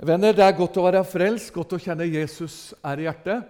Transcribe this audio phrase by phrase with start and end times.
[0.00, 3.48] Venner, det er godt å være frelst, godt å kjenne Jesus er i hjertet.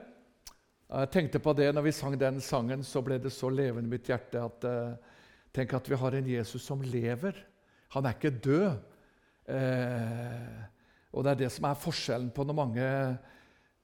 [0.90, 3.92] Jeg tenkte på det når vi sang den sangen, så ble det så levende i
[3.92, 5.18] mitt hjerte at eh,
[5.54, 7.38] Tenk at vi har en Jesus som lever.
[7.94, 8.66] Han er ikke død.
[9.50, 10.58] Eh,
[11.14, 12.88] og det er det som er forskjellen på når mange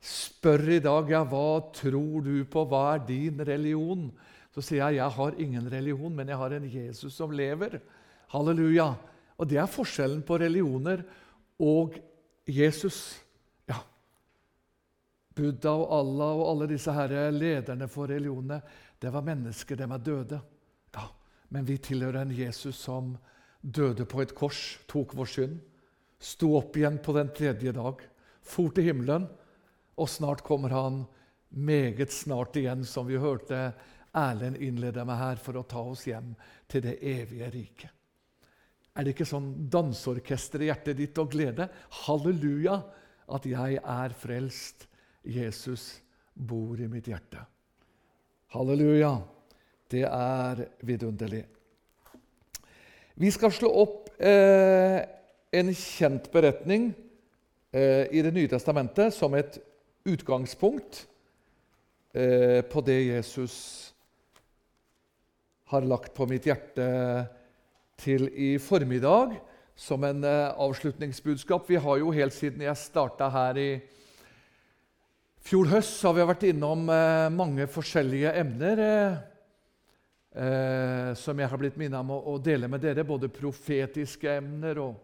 [0.03, 4.09] spør i dag ja, hva tror du på, hva er din religion?
[4.55, 7.79] Så sier jeg jeg har ingen religion, men jeg har en Jesus som lever.
[8.35, 8.91] Halleluja.
[9.39, 11.07] Og det er forskjellen på religioner
[11.63, 12.13] og religioner
[12.47, 13.21] Jesus,
[13.67, 13.81] ja
[15.37, 18.61] Buddha og Allah og alle disse herre lederne for religionene,
[19.03, 20.39] det var mennesker, de var døde.
[20.95, 21.09] Ja,
[21.49, 23.17] Men vi tilhører en Jesus som
[23.61, 25.59] døde på et kors, tok vår synd,
[26.19, 28.01] sto opp igjen på den tredje dag,
[28.41, 29.27] for til himmelen,
[29.97, 31.05] og snart kommer han
[31.51, 33.75] meget snart igjen, som vi hørte
[34.17, 36.33] Erlend innlede med her, for å ta oss hjem
[36.71, 37.96] til det evige riket.
[38.97, 41.69] Er det ikke sånn danseorkester i hjertet ditt og glede?
[42.07, 42.79] Halleluja,
[43.37, 44.87] at jeg er frelst.
[45.27, 45.99] Jesus
[46.33, 47.43] bor i mitt hjerte.
[48.55, 49.19] Halleluja.
[49.91, 51.45] Det er vidunderlig.
[53.17, 54.99] Vi skal slå opp eh,
[55.57, 56.89] en kjent beretning
[57.73, 59.61] eh, i Det nye testamentet som et
[60.07, 61.05] utgangspunkt
[62.13, 63.57] eh, på det Jesus
[65.73, 66.87] har lagt på mitt hjerte
[68.01, 69.37] til i formiddag
[69.77, 71.69] som en eh, avslutningsbudskap.
[71.69, 73.71] Vi har jo helt siden jeg starta her i
[75.47, 79.17] fjor høst, så har vi vært innom eh, mange forskjellige emner eh,
[80.37, 83.05] eh som jeg har blitt minnet om å, dele med dere.
[83.05, 84.95] Både profetiske emner og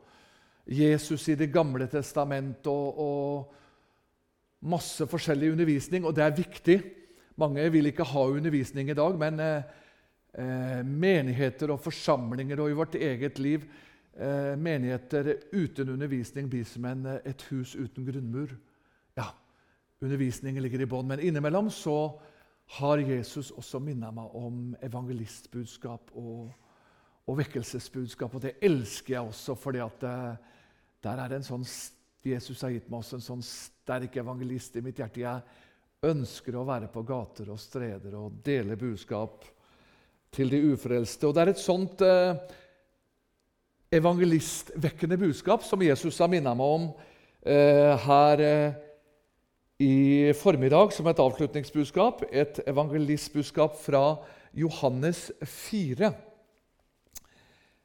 [0.66, 6.04] Jesus i Det gamle testamentet og, og masse forskjellig undervisning.
[6.04, 6.78] Og det er viktig.
[7.40, 9.62] Mange vil ikke ha undervisning i dag, men eh,
[10.88, 13.66] menigheter og forsamlinger og i vårt eget liv
[14.16, 18.54] eh, Menigheter uten undervisning blir som en, eh, et hus uten grunnmur.
[19.16, 19.32] Ja,
[20.00, 22.20] undervisningen ligger i bånn, men innimellom så
[22.78, 26.52] har Jesus også minnet meg om evangelistbudskap og,
[27.26, 28.34] og vekkelsesbudskap.
[28.34, 29.56] Og det elsker jeg også,
[30.02, 31.66] eh, en sånn
[32.22, 35.24] Jesus har gitt meg også en sånn sterk evangelist i mitt hjerte.
[35.24, 35.42] Jeg
[36.06, 39.44] ønsker å være på gater og streder og dele budskap
[40.32, 41.26] til de ufrelste.
[41.28, 42.36] Og Det er et sånt eh,
[43.92, 46.88] evangelistvekkende budskap som Jesus har minnet meg om
[47.44, 48.80] eh, her eh,
[49.82, 52.24] i formiddag som et avslutningsbudskap.
[52.32, 54.16] Et evangelistbudskap fra
[54.56, 56.12] Johannes 4.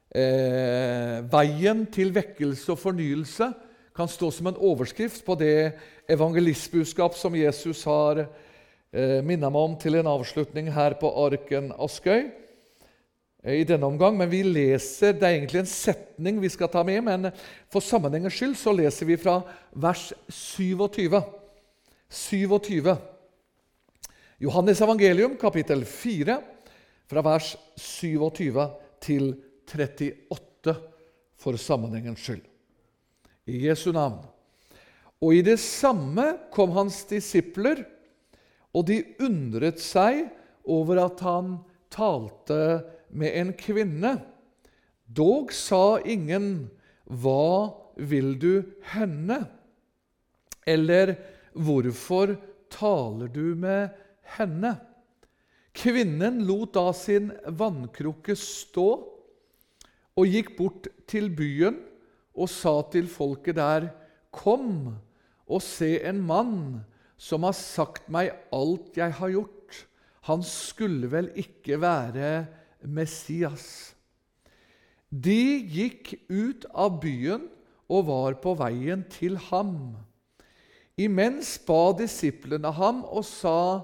[0.08, 3.52] Eh, veien til vekkelse og fornyelse
[3.98, 5.74] kan stå som en overskrift på det
[6.08, 8.47] evangelistbudskap som Jesus har eh,
[8.92, 12.22] minner meg om til en avslutning her på Arken Askøy
[13.44, 14.16] eh, i denne omgang.
[14.16, 17.30] Men vi leser, Det er egentlig en setning vi skal ta med, men
[17.68, 19.42] for sammenhengens skyld så leser vi fra
[19.74, 21.20] vers 27.
[22.08, 22.96] 27.
[24.40, 26.38] Johannes evangelium, kapittel 4,
[27.08, 28.68] fra vers 27
[29.00, 29.34] til
[29.68, 30.74] 38,
[31.36, 32.44] for sammenhengens skyld.
[33.48, 34.22] I Jesu navn.
[35.20, 37.82] Og i det samme kom hans disipler
[38.76, 40.26] og de undret seg
[40.68, 41.56] over at han
[41.92, 44.18] talte med en kvinne.
[45.08, 46.70] Dog sa ingen,
[47.08, 49.48] 'Hva vil du henne?'
[50.66, 51.16] Eller
[51.56, 52.36] 'Hvorfor
[52.68, 53.88] taler du med
[54.36, 54.76] henne?'
[55.72, 58.88] Kvinnen lot da sin vannkrukke stå
[60.18, 61.78] og gikk bort til byen
[62.34, 63.88] og sa til folket der,
[64.32, 64.96] 'Kom
[65.48, 66.84] og se en mann'
[67.18, 69.84] som har sagt meg alt jeg har gjort.
[70.30, 72.46] Han skulle vel ikke være
[72.86, 73.94] Messias.
[75.08, 77.48] De gikk ut av byen
[77.88, 79.96] og var på veien til ham.
[80.98, 83.80] Imens ba disiplene ham og sa,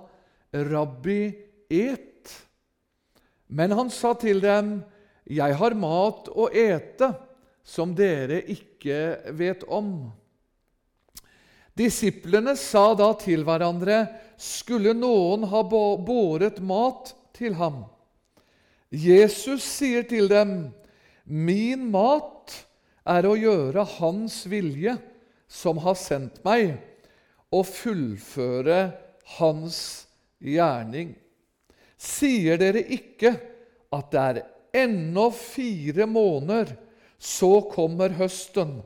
[0.52, 1.34] 'Rabbi,
[1.70, 2.32] et.'
[3.48, 4.82] Men han sa til dem,
[5.26, 7.14] 'Jeg har mat å ete
[7.64, 10.12] som dere ikke vet om.'
[11.74, 14.04] Disiplene sa da til hverandre,
[14.38, 17.82] skulle noen ha båret mat til ham?
[18.94, 20.70] Jesus sier til dem,
[21.24, 22.54] min mat
[23.08, 24.94] er å gjøre Hans vilje,
[25.50, 26.76] som har sendt meg,
[27.54, 28.78] og fullføre
[29.36, 29.80] Hans
[30.42, 31.14] gjerning.
[31.98, 33.34] Sier dere ikke
[33.94, 34.40] at det er
[34.84, 36.74] ennå fire måneder,
[37.18, 38.82] så kommer høsten?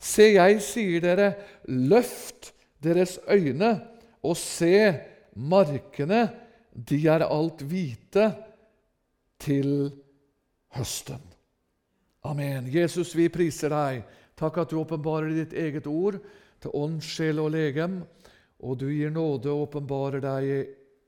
[0.00, 1.32] Se, jeg sier dere,
[1.68, 3.74] løft deres øyne
[4.24, 4.94] og se,
[5.36, 6.28] markene,
[6.72, 8.30] de er alt hvite
[9.40, 9.90] til
[10.76, 11.20] høsten.
[12.24, 12.68] Amen.
[12.72, 14.02] Jesus, vi priser deg.
[14.36, 16.18] Takk at du åpenbarer ditt eget ord
[16.60, 18.00] til ånd, sjel og legem,
[18.60, 20.50] og du gir nåde og åpenbarer deg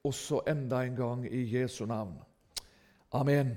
[0.08, 2.16] også enda en gang i Jesu navn.
[3.12, 3.54] Amen.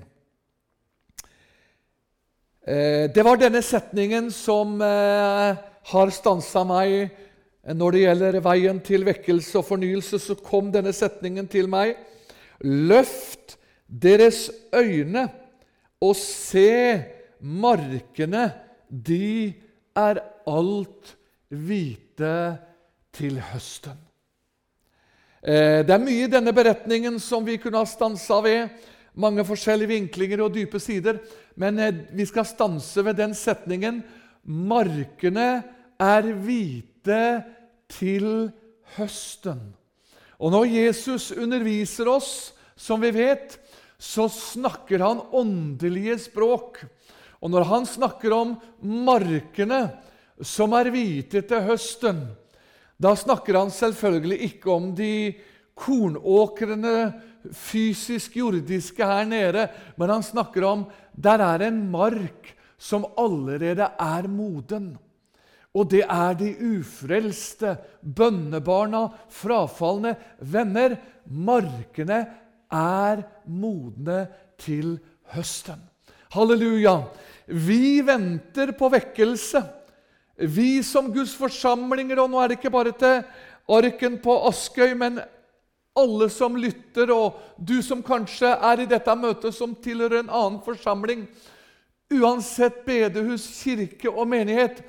[2.66, 7.12] Eh, det var denne setningen som eh, har stansa meg
[7.78, 10.18] når det gjelder veien til vekkelse og fornyelse.
[10.18, 11.94] Så kom denne setningen til meg.
[12.66, 13.54] Løft
[13.86, 15.28] deres øyne
[16.02, 17.04] og se
[17.38, 18.48] markene,
[18.90, 19.54] de
[19.96, 20.20] er
[20.50, 21.14] alt
[21.54, 22.34] hvite
[23.14, 23.94] til høsten.
[25.38, 28.74] Eh, det er mye i denne beretningen som vi kunne ha stansa ved.
[29.16, 31.20] Mange forskjellige vinklinger og dype sider.
[31.56, 34.02] Men eh, vi skal stanse ved den setningen
[34.46, 35.64] Markene
[35.98, 37.22] er hvite
[37.90, 38.28] til
[38.94, 39.58] høsten.
[40.38, 42.30] Og når Jesus underviser oss,
[42.76, 43.56] som vi vet,
[43.98, 46.82] så snakker han åndelige språk.
[47.40, 49.86] Og når han snakker om markene
[50.44, 52.20] som er hvite til høsten,
[53.00, 55.34] da snakker han selvfølgelig ikke om de
[55.76, 56.96] kornåkrene
[57.52, 59.66] fysisk jordiske her nede,
[59.96, 64.94] men han snakker om der er en mark som allerede er moden.
[65.76, 70.96] Og det er de ufrelste, bønnebarna, frafalne venner.
[71.28, 72.22] Markene
[72.72, 74.22] er modne
[74.60, 74.96] til
[75.34, 75.82] høsten.
[76.32, 77.02] Halleluja!
[77.46, 79.62] Vi venter på vekkelse.
[80.36, 83.22] Vi som Guds forsamlinger, og nå er det ikke bare til
[83.68, 85.20] arken på Askøy, men
[85.96, 90.60] alle som lytter, og du som kanskje er i dette møtet som tilhører en annen
[90.64, 91.24] forsamling,
[92.12, 94.84] uansett bedehus, kirke og menighet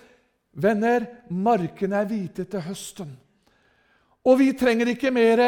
[0.57, 3.09] Venner, markene er hvite til høsten.
[4.25, 5.41] Og vi trenger ikke mer,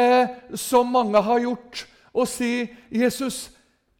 [0.54, 1.82] som mange har gjort,
[2.14, 3.50] å si 'Jesus,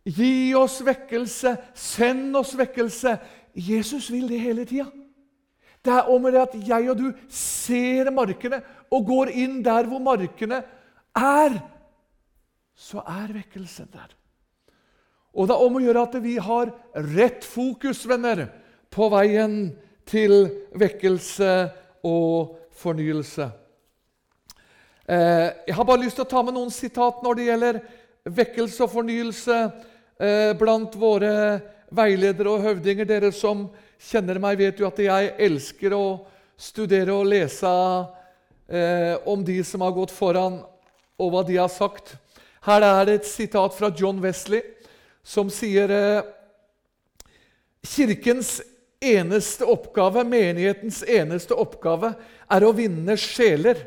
[0.06, 3.18] gi oss vekkelse, send oss vekkelse'.
[3.54, 4.86] Jesus vil det hele tida.
[5.84, 9.98] Det er om det at jeg og du ser markene og går inn der hvor
[9.98, 10.79] markene er.
[12.80, 14.14] Så er vekkelsen der.
[15.36, 16.72] Og det er om å gjøre at vi har
[17.14, 18.48] rett fokus, venner,
[18.90, 19.70] på veien
[20.08, 21.52] til vekkelse
[22.06, 23.46] og fornyelse.
[25.10, 27.78] Eh, jeg har bare lyst til å ta med noen sitat når det gjelder
[28.30, 31.34] vekkelse og fornyelse eh, blant våre
[31.94, 33.08] veiledere og høvdinger.
[33.08, 33.68] Dere som
[34.00, 36.04] kjenner meg, vet jo at jeg elsker å
[36.60, 37.70] studere og lese
[38.70, 40.60] eh, om de som har gått foran,
[41.20, 42.16] og hva de har sagt.
[42.64, 44.64] Her er det et sitat fra John Wesley
[45.22, 45.92] som sier
[47.86, 48.58] Kirkens
[49.00, 52.12] eneste oppgave, menighetens eneste oppgave,
[52.50, 53.80] er å vinne sjeler.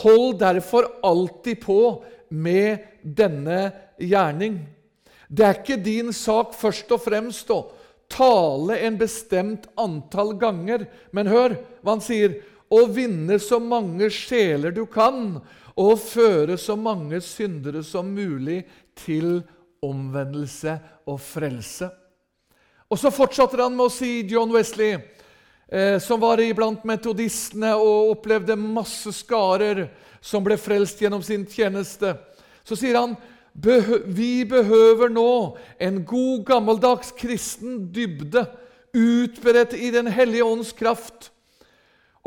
[0.00, 1.80] Hold derfor alltid på
[2.28, 3.68] med denne
[4.00, 4.60] gjerning.
[5.28, 7.66] Det er ikke din sak først og fremst å
[8.08, 12.38] tale en bestemt antall ganger, men hør hva han sier
[12.72, 15.38] å vinne så mange sjeler du kan,
[15.78, 18.64] og føre så mange syndere som mulig
[18.98, 19.38] til
[19.84, 20.74] omvendelse
[21.06, 21.88] og frelse.
[22.88, 24.96] Og så fortsatte han med å si John Wesley,
[25.68, 29.86] eh, som var iblant metodistene og opplevde masse skarer
[30.20, 32.16] som ble frelst gjennom sin tjeneste.
[32.66, 33.14] Så sier han
[33.58, 38.44] vi behøver nå en god, gammeldags kristen dybde,
[38.94, 41.30] utbredt i Den hellige ånds kraft,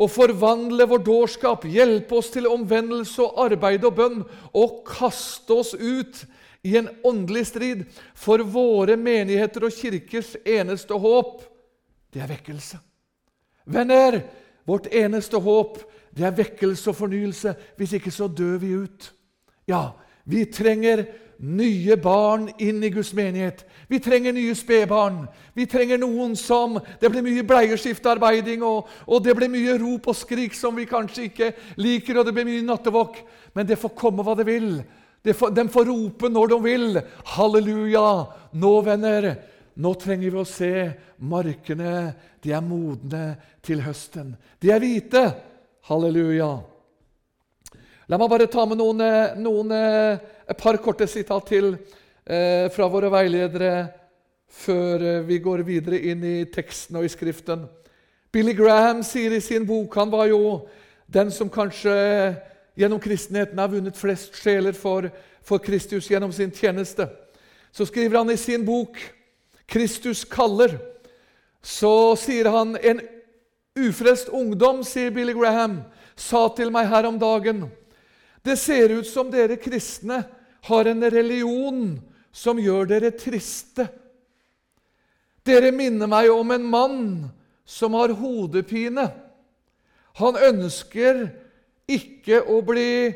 [0.02, 5.72] og forvandle vår dårskap, hjelpe oss til omvendelse og arbeid og bønn, og kaste oss
[5.78, 6.24] ut
[6.66, 7.84] i en åndelig strid.
[8.14, 11.42] For våre menigheter og kirkers eneste håp,
[12.12, 12.80] det er vekkelse.
[13.72, 14.20] Venner,
[14.68, 15.78] vårt eneste håp,
[16.12, 17.54] det er vekkelse og fornyelse.
[17.78, 19.12] Hvis ikke så dør vi ut.
[19.70, 19.92] Ja,
[20.24, 21.06] vi trenger
[21.42, 23.64] nye barn inn i Guds menighet.
[23.90, 25.24] Vi trenger nye spedbarn.
[25.54, 30.16] Vi trenger noen som Det blir mye bleieskiftearbeiding, og, og det blir mye rop og
[30.16, 33.22] skrik som vi kanskje ikke liker, og det blir mye nattevåk.
[33.54, 34.76] Men det får komme hva det vil.
[35.22, 37.00] De får rope når de vil.
[37.34, 38.08] Halleluja!
[38.52, 39.32] Nå, venner,
[39.74, 40.74] nå trenger vi å se
[41.18, 42.12] markene.
[42.42, 43.32] De er modne
[43.62, 44.36] til høsten.
[44.62, 45.24] De er hvite.
[45.90, 46.52] Halleluja.
[48.10, 49.02] La meg bare ta med noen,
[49.40, 49.70] noen
[50.52, 51.70] et par korte sitat til
[52.28, 53.86] eh, fra våre veiledere
[54.52, 57.62] før eh, vi går videre inn i teksten og i Skriften.
[58.32, 60.68] Billy Graham sier i sin bok Han var jo
[61.12, 61.94] den som kanskje
[62.76, 65.08] gjennom kristenheten har vunnet flest sjeler for,
[65.44, 67.08] for, Kristus gjennom sin tjeneste.
[67.72, 69.00] Så skriver han i sin bok
[69.64, 70.76] 'Kristus kaller'.
[71.62, 73.00] Så sier han en
[73.78, 75.80] ufrelst ungdom, sier Billy Graham,
[76.16, 77.70] sa til meg her om dagen
[78.44, 80.24] Det ser ut som dere kristne
[80.68, 81.84] har en religion
[82.32, 83.88] som gjør dere triste.
[85.42, 87.02] Dere minner meg om en mann
[87.66, 89.08] som har hodepine.
[90.20, 91.24] Han ønsker
[91.90, 93.10] ikke å bli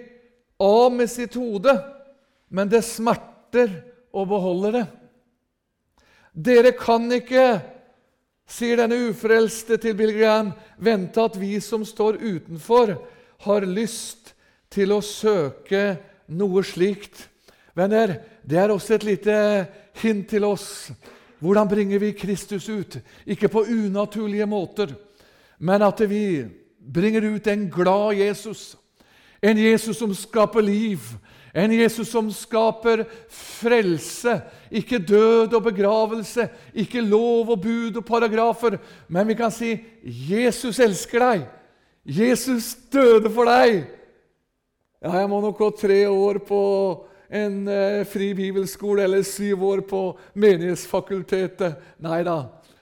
[0.62, 1.74] av med sitt hode,
[2.48, 3.70] men det smerter
[4.16, 4.84] å beholde det.
[6.36, 7.60] Dere kan ikke,
[8.46, 12.96] sier denne ufrelste til Bill Graham, vente at vi som står utenfor,
[13.46, 14.34] har lyst
[14.72, 15.96] til å søke
[16.32, 17.28] noe slikt.
[17.76, 19.34] Venner, det er også et lite
[20.00, 20.90] hint til oss.
[21.44, 22.96] Hvordan bringer vi Kristus ut?
[23.26, 24.94] Ikke på unaturlige måter,
[25.58, 26.46] men at vi
[26.80, 28.76] bringer ut en glad Jesus.
[29.42, 31.00] En Jesus som skaper liv.
[31.54, 34.40] En Jesus som skaper frelse.
[34.70, 38.78] Ikke død og begravelse, ikke lov og bud og paragrafer.
[39.08, 41.46] Men vi kan si 'Jesus elsker deg'.
[42.04, 43.84] Jesus døde for deg.
[45.02, 46.60] Ja, jeg må nok gå tre år på
[47.28, 50.02] en eh, fri bibelskole eller syv år på
[50.34, 51.98] Menighetsfakultetet.
[52.04, 52.38] Nei da.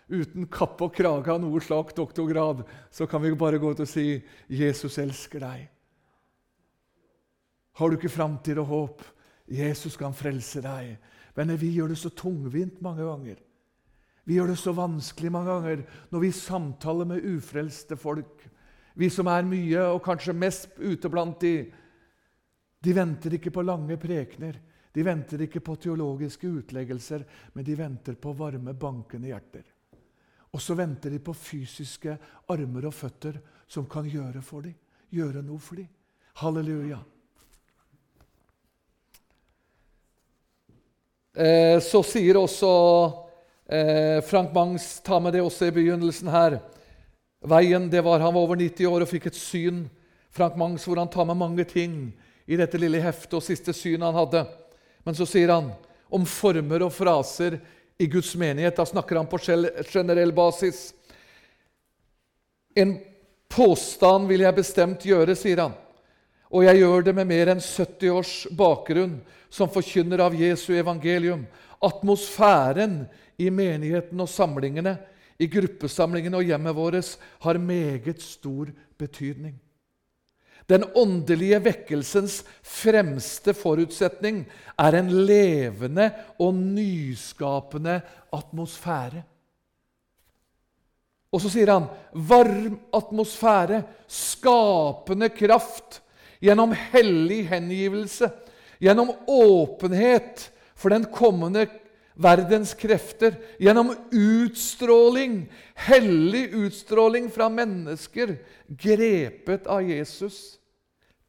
[0.09, 2.61] Uten kappe og krage av noe slag doktorgrad
[2.93, 5.69] så kan vi bare gå ut og si 'Jesus elsker deg'.
[7.75, 9.03] Har du ikke framtid og håp?
[9.51, 10.99] Jesus kan frelse deg.
[11.35, 13.37] Men vi gjør det så tungvint mange ganger.
[14.25, 18.47] Vi gjør det så vanskelig mange ganger når vi samtaler med ufrelste folk.
[18.95, 21.73] Vi som er mye og kanskje mest ute blant de
[22.85, 24.59] de venter ikke på lange prekener,
[24.93, 27.25] de venter ikke på teologiske utleggelser,
[27.57, 29.65] men de venter på varme, bankende hjerter.
[30.55, 32.15] Og så venter de på fysiske
[32.53, 34.77] armer og føtter som kan gjøre for dem,
[35.11, 35.89] gjøre noe for dem.
[36.39, 37.01] Halleluja.
[41.35, 42.71] Eh, så sier også
[43.67, 46.61] eh, Frank Mangs, ta med det også i begynnelsen her
[47.45, 49.83] Veien, det var Han var over 90 år og fikk et syn.
[50.33, 52.15] Frank Mangs, hvor han tar med mange ting
[52.47, 54.45] i dette lille heftet og siste synet han hadde.
[55.05, 55.71] Men så sier han
[56.15, 57.59] om former og fraser
[57.99, 58.77] i Guds menighet.
[58.77, 60.93] Da snakker han på generell basis.
[62.75, 62.99] En
[63.49, 65.75] påstand vil jeg bestemt gjøre, sier han.
[66.55, 69.19] Og jeg gjør det med mer enn 70 års bakgrunn
[69.51, 71.47] som forkynner av Jesu evangelium.
[71.83, 73.05] Atmosfæren
[73.39, 74.97] i menigheten og samlingene,
[75.43, 79.57] i gruppesamlingene og hjemmet vårt har meget stor betydning.
[80.71, 84.45] Den åndelige vekkelsens fremste forutsetning
[84.81, 86.09] er en levende
[86.41, 87.99] og nyskapende
[88.33, 89.23] atmosfære.
[91.35, 96.01] Og så sier han varm atmosfære, skapende kraft,
[96.41, 98.29] gjennom hellig hengivelse,
[98.79, 101.67] gjennom åpenhet for den kommende
[102.15, 105.45] verdens krefter, gjennom utstråling,
[105.75, 110.59] hellig utstråling fra mennesker grepet av Jesus,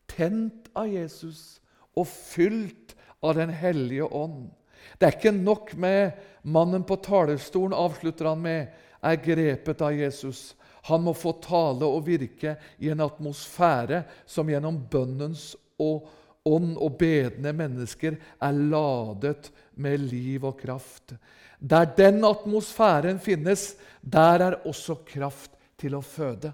[0.06, 1.60] tent av Jesus
[1.98, 4.52] og fylt av Den hellige ånd.
[5.00, 8.68] Det er ikke nok med mannen på talerstolen, avslutter han med,
[9.02, 10.54] er grepet av Jesus.
[10.86, 17.54] Han må få tale og virke i en atmosfære som gjennom bønnens ånd og bedende
[17.58, 21.16] mennesker er ladet med liv og kraft.
[21.60, 26.54] Der den atmosfæren finnes, der er også kraft til å føde.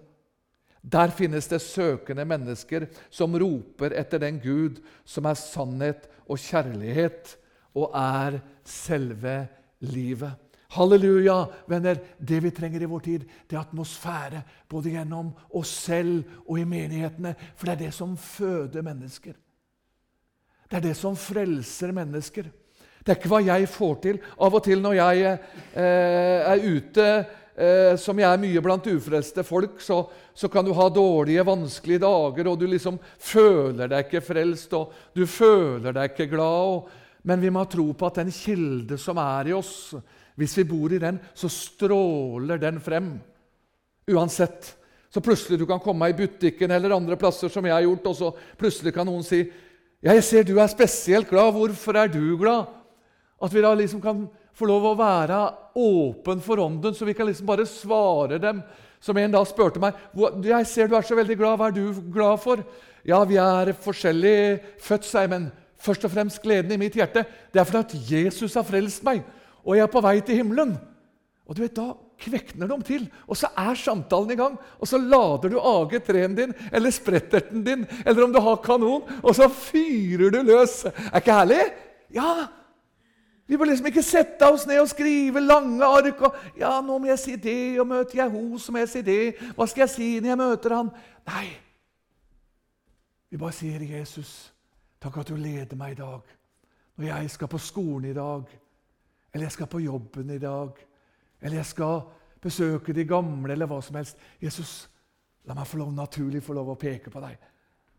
[0.82, 7.38] Der finnes det søkende mennesker som roper etter den Gud som er sannhet og kjærlighet,
[7.78, 9.46] og er selve
[9.80, 10.34] livet.
[10.72, 12.00] Halleluja, venner!
[12.18, 14.42] Det vi trenger i vår tid, det er atmosfære.
[14.72, 17.34] Både gjennom oss selv og i menighetene.
[17.56, 19.36] For det er det som føder mennesker.
[20.72, 22.48] Det er det som frelser mennesker.
[23.02, 24.18] Det er ikke hva jeg får til.
[24.38, 29.46] Av og til når jeg eh, er ute eh, som jeg er mye blant ufrelste
[29.46, 30.04] folk, så,
[30.34, 34.94] så, kan du ha dårlige, vanskelige dager, og du liksom føler deg ikke frelst, og
[35.18, 36.76] du føler deg ikke glad.
[36.76, 36.92] Og,
[37.26, 39.96] men vi må tro på at den kilde som er i oss,
[40.38, 43.16] hvis vi bor i den, så stråler den frem.
[44.12, 44.76] Uansett.
[45.12, 48.16] Så plutselig du kan komme i butikken eller andre plasser, som jeg har gjort, og
[48.16, 48.30] så
[48.62, 49.44] plutselig kan noen si
[50.02, 51.52] 'Jeg ser du er spesielt glad.
[51.54, 52.81] Hvorfor er du glad?'
[53.42, 55.40] At vi da liksom kan få lov å være
[55.80, 58.62] åpen for ånden, så vi kan liksom bare svare dem.
[59.02, 61.58] Som en da spurte meg 'Jeg ser du er så veldig glad.
[61.58, 62.64] Hva er du glad for?'
[63.04, 67.26] Ja, vi er forskjellig født, sier men først og fremst gleden i mitt hjerte.
[67.52, 69.24] Det er fordi at Jesus har frelst meg,
[69.66, 70.80] og jeg er på vei til himmelen.
[71.48, 74.58] Og du vet, Da kvekner de til, og så er samtalen i gang.
[74.80, 79.36] Og så lader du AG3-en din eller spretterten din, eller om du har kanon, og
[79.36, 80.86] så fyrer du løs.
[80.86, 81.62] Er ikke herlig?
[82.14, 82.48] Ja,
[83.48, 86.22] vi må liksom ikke sette oss ned og skrive lange ark.
[86.22, 89.02] og ja, 'Nå må jeg si det, og møter jeg henne, så må jeg si
[89.02, 90.92] det.' 'Hva skal jeg si når jeg møter han?'
[91.28, 91.48] Nei.
[93.30, 94.54] Vi bare sier, 'Jesus,
[95.02, 96.38] takk at du leder meg i dag.'
[96.98, 98.44] Når jeg skal på skolen i dag,
[99.34, 100.72] eller jeg skal på jobben i dag,
[101.42, 102.02] eller jeg skal
[102.42, 104.18] besøke de gamle, eller hva som helst.
[104.42, 104.90] 'Jesus,
[105.46, 107.38] la meg få lov naturlig få lov å peke på deg.'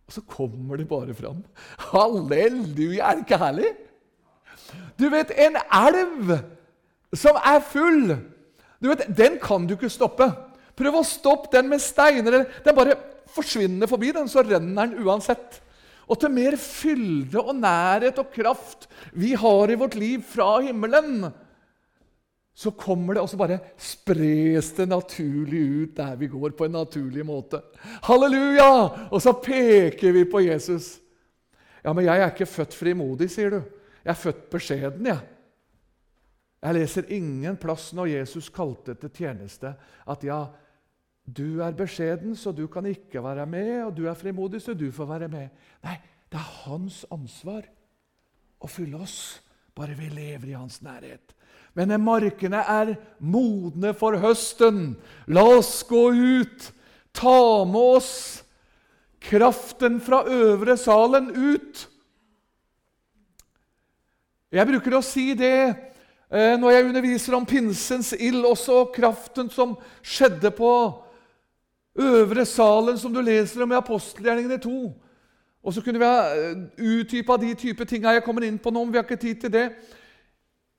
[0.07, 1.45] Og så kommer det bare fram.
[1.79, 3.11] Halleluja!
[3.11, 3.71] Er det ikke herlig?
[4.99, 6.37] Du vet, en elv
[7.17, 8.15] som er full,
[8.83, 10.27] du vet, den kan du ikke stoppe.
[10.79, 12.43] Prøv å stoppe den med steiner.
[12.65, 12.97] Den bare
[13.33, 15.61] forsvinner forbi, den, så renner den uansett.
[16.11, 21.29] Og til mer fylde og nærhet og kraft vi har i vårt liv fra himmelen,
[22.53, 26.75] så kommer det, og så bare spres det naturlig ut der vi går, på en
[26.77, 27.63] naturlig måte.
[28.05, 28.69] Halleluja!
[29.09, 30.99] Og så peker vi på Jesus.
[31.81, 33.63] Ja, men jeg er ikke født frimodig, sier du.
[34.03, 35.21] Jeg er født beskjeden, jeg.
[36.63, 39.73] Jeg leser ingen plass når Jesus kalte til tjeneste,
[40.07, 40.45] at ja,
[41.27, 44.89] du er beskjeden, så du kan ikke være med, og du er frimodig, så du
[44.95, 45.51] får være med.
[45.83, 45.97] Nei,
[46.31, 47.67] det er hans ansvar
[48.63, 49.43] å fylle oss,
[49.75, 51.35] bare vi lever i hans nærhet.
[51.75, 54.95] Men markene er modne for høsten,
[55.27, 56.69] la oss gå ut,
[57.17, 58.13] ta med oss
[59.23, 61.87] kraften fra øvre salen ut.
[64.53, 69.79] Jeg bruker å si det eh, når jeg underviser om pinsens ild, også kraften som
[70.05, 70.73] skjedde på
[71.97, 74.75] øvre salen, som du leser om i apostelgjerningene 2.
[75.63, 78.85] Og så kunne vi ha eh, utdypa de type tinga jeg kommer inn på nå,
[78.85, 79.65] men vi har ikke tid til det.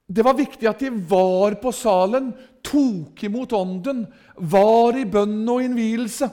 [0.05, 2.29] Det var viktig at de var på salen,
[2.61, 4.05] tok imot Ånden,
[4.37, 6.29] var i bønn og innvielse.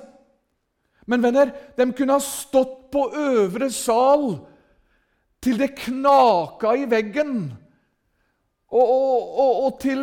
[1.09, 4.35] Men venner, de kunne ha stått på øvre sal
[5.41, 7.49] til det knaka i veggen,
[8.71, 10.03] og, og, og, og til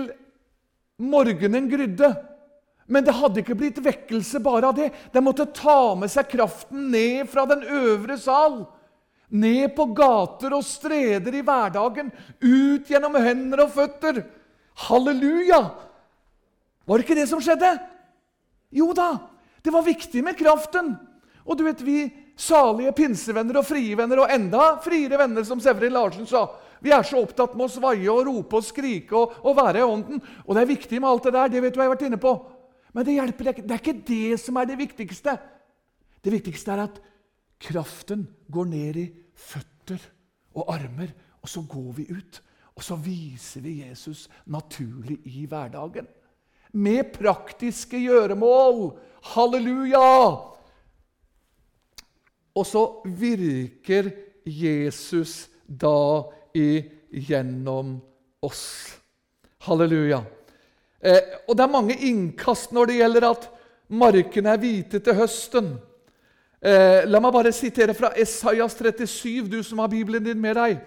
[0.97, 2.09] morgenen grydde.
[2.87, 4.89] Men det hadde ikke blitt vekkelse bare av det.
[5.13, 8.61] De måtte ta med seg kraften ned fra den øvre sal
[9.27, 14.21] ned på gater og streder i hverdagen, ut gjennom hender og føtter.
[14.87, 15.59] Halleluja!
[16.87, 17.73] Var det ikke det som skjedde?
[18.71, 19.17] Jo da,
[19.63, 20.93] det var viktig med kraften.
[21.43, 25.95] Og du vet, vi salige pinsevenner og frie venner, og enda friere venner, som Severin
[25.95, 26.45] Larsen sa,
[26.79, 29.87] vi er så opptatt med å svaie og rope og skrike og, og være i
[29.87, 30.21] ånden.
[30.45, 32.19] Og det er viktig med alt det der, det vet du jeg har vært inne
[32.21, 32.33] på.
[32.93, 33.63] Men det hjelper ikke.
[33.65, 35.33] Det er ikke det som er det viktigste.
[36.21, 36.99] Det viktigste er at
[37.57, 40.03] Kraften går ned i føtter
[40.57, 41.09] og armer,
[41.41, 42.41] og så går vi ut.
[42.77, 46.05] Og så viser vi Jesus naturlig i hverdagen.
[46.77, 48.91] Med praktiske gjøremål.
[49.33, 50.56] Halleluja!
[52.57, 54.09] Og så virker
[54.43, 56.25] Jesus da
[56.57, 57.97] igjennom
[58.41, 58.97] oss.
[59.67, 60.23] Halleluja.
[60.99, 63.47] Eh, og det er mange innkast når det gjelder at
[63.87, 65.75] markene er hvite til høsten.
[66.57, 70.79] Eh, la meg bare sitere fra Esaias 37, du som har Bibelen din med deg.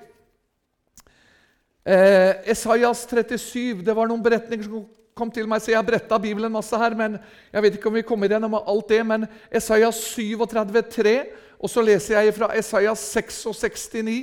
[1.87, 6.53] Eh, Esaias 37, Det var noen beretninger som kom til meg, så jeg bretta Bibelen
[6.53, 6.95] masse her.
[6.95, 7.19] men
[7.53, 11.17] Jeg vet ikke om vi kommer gjennom alt det, men Esaias 37, 3,
[11.61, 14.15] og så leser jeg fra Esaias 66,9.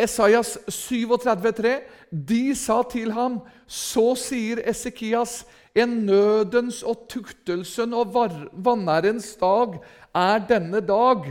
[0.00, 1.74] Esaias 37, 3,
[2.10, 5.42] De sa til ham, så sier Esekias,
[5.76, 8.16] en nødens og tuktelsen og
[8.64, 9.76] vanærens dag
[10.16, 11.28] er denne dag.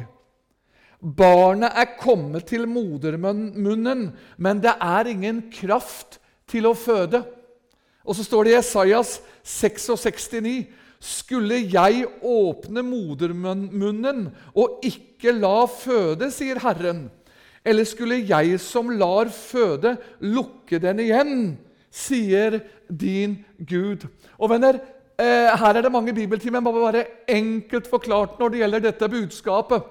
[0.99, 7.23] Barnet er kommet til modermunnen, men det er ingen kraft til å føde.
[8.05, 16.27] Og så står det i Esaias 66,9.: Skulle jeg åpne modermunnen og ikke la føde,
[16.35, 17.07] sier Herren,
[17.63, 21.35] eller skulle jeg som lar føde, lukke den igjen,
[21.91, 22.59] sier
[22.89, 24.05] din Gud.
[24.39, 24.79] Og venner,
[25.19, 26.61] Eh, her er det mange bibeltimer.
[26.61, 29.87] Jeg må være enkelt forklart når det gjelder dette budskapet.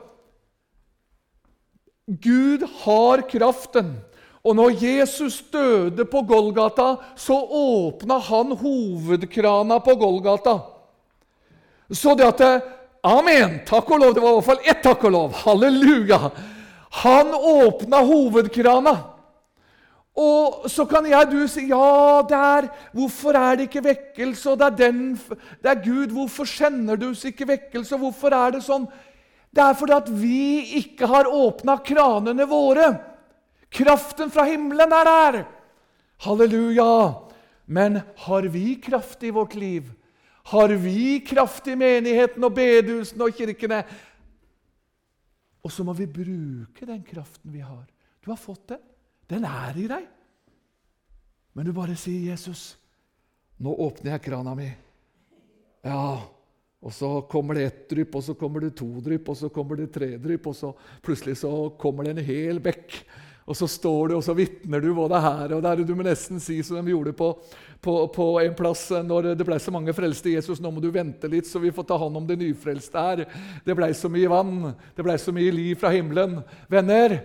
[2.09, 3.99] Gud har kraften.
[4.45, 10.57] Og når Jesus døde på Golgata, så åpna han hovedkrana på Golgata.
[11.93, 12.75] Så det at
[13.07, 13.61] Amen!
[13.67, 14.15] Takk og lov.
[14.15, 15.37] Det var i hvert fall ett takk og lov.
[15.45, 16.19] Halleluja!
[17.05, 18.95] Han åpna hovedkrana.
[20.19, 24.51] Og så kan jeg du si ja, det er, hvorfor er det ikke vekkelse?
[24.51, 25.05] Og det er, den,
[25.63, 28.01] det er Gud, hvorfor kjenner du oss ikke vekkelse?
[28.01, 28.89] Hvorfor er det sånn?
[29.55, 30.41] Det er fordi at vi
[30.81, 32.91] ikke har åpna kranene våre.
[33.71, 35.41] Kraften fra himmelen er der.
[36.27, 36.91] Halleluja.
[37.71, 39.87] Men har vi kraft i vårt liv?
[40.49, 43.83] Har vi kraft i menigheten og bedehusene og kirkene?
[45.61, 47.85] Og så må vi bruke den kraften vi har.
[48.25, 48.81] Du har fått den.
[49.29, 50.07] Den er i deg.
[51.53, 52.79] Men du bare sier, 'Jesus,
[53.59, 54.73] nå åpner jeg krana mi.'
[55.85, 56.23] Ja,
[56.81, 59.77] og så kommer det ett drypp, og så kommer det to drypp, og så kommer
[59.77, 63.03] det tre drypp, og så plutselig så kommer det en hel bekk.
[63.49, 65.81] Og så står du og så vitner du både her og der.
[65.81, 67.31] Du må nesten si som de gjorde på,
[67.81, 70.61] på, på en plass når det ble så mange frelste i Jesus.
[70.61, 73.23] Nå må du vente litt, så vi får ta hånd om de nyfrelste her.
[73.65, 76.43] Det ble så mye vann, det ble så mye liv fra himmelen.
[76.69, 77.17] Venner,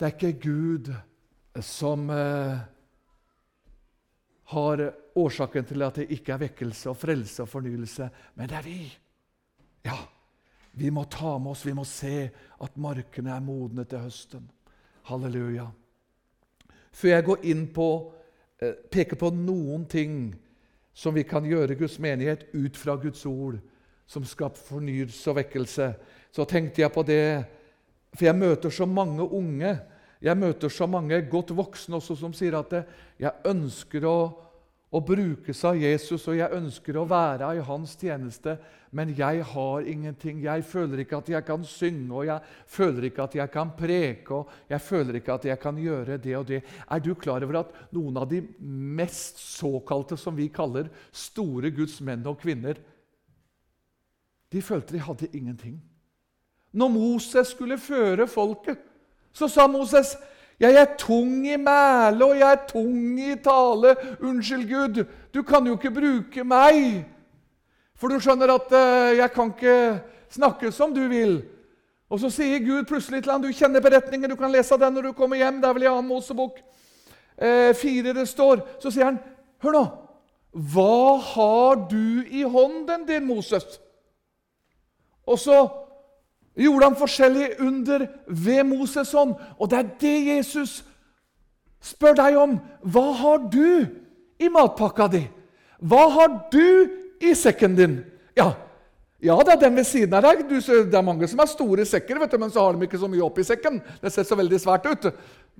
[0.00, 0.88] det er ikke Gud
[1.60, 2.62] som eh,
[4.54, 4.84] har
[5.20, 8.78] årsaken til at det ikke er vekkelse og frelse og fornyelse, men det er vi.
[9.84, 9.98] Ja,
[10.72, 14.48] vi må ta med oss, vi må se at markene er modne til høsten.
[15.08, 15.66] Halleluja.
[16.92, 17.88] Før jeg går inn på
[18.60, 20.32] eh, peker på noen ting
[20.92, 23.60] som vi kan gjøre Guds menighet ut fra Guds ord,
[24.10, 25.92] som skaper fornyelse og vekkelse,
[26.34, 27.24] så tenkte jeg på det
[28.10, 29.78] For jeg møter så mange unge,
[30.20, 32.72] jeg møter så mange godt voksne også som sier at
[33.18, 34.16] jeg ønsker å
[34.90, 38.56] og brukes av Jesus, og jeg ønsker å være i hans tjeneste,
[38.90, 40.40] men jeg har ingenting.
[40.42, 44.40] Jeg føler ikke at jeg kan synge, og jeg føler ikke at jeg kan preke,
[44.40, 46.62] og jeg føler ikke at jeg kan gjøre det og det.
[46.90, 48.42] Er du klar over at noen av de
[48.98, 52.82] mest såkalte, som vi kaller store Guds menn og kvinner,
[54.50, 55.78] de følte de hadde ingenting?
[56.74, 58.82] Når Moses skulle føre folket,
[59.30, 60.16] så sa Moses
[60.60, 63.94] jeg er tung i mæle, og jeg er tung i tale.
[64.20, 67.06] Unnskyld, Gud, du kan jo ikke bruke meg.
[67.96, 69.78] For du skjønner at uh, jeg kan ikke
[70.32, 71.40] snakke som du vil.
[72.10, 75.10] Og så sier Gud plutselig til ham, du kjenner beretningen, du kan lese den når
[75.10, 75.60] du kommer hjem.
[75.62, 76.00] Det er vel i 2.
[76.08, 76.58] Mosebok
[77.38, 78.64] eh, 4 det står.
[78.82, 79.20] Så sier han,
[79.62, 79.84] hør nå,
[80.50, 83.78] hva har du i hånden din, Moses?
[85.22, 85.60] Og så
[86.66, 89.36] gjorde han forskjellige under ved Moses' hånd.
[89.58, 90.80] Og det er det Jesus
[91.80, 92.58] spør deg om.
[92.82, 93.86] Hva har du
[94.40, 95.22] i matpakka di?
[95.80, 98.00] Hva har du i sekken din?
[98.36, 98.52] Ja,
[99.20, 100.46] ja, det er den ved siden av deg.
[100.48, 103.00] Du, det er mange som har store sekker, vet du, men så har de ikke
[103.00, 103.76] så mye oppi sekken.
[104.00, 105.10] Det ser så veldig svært ut.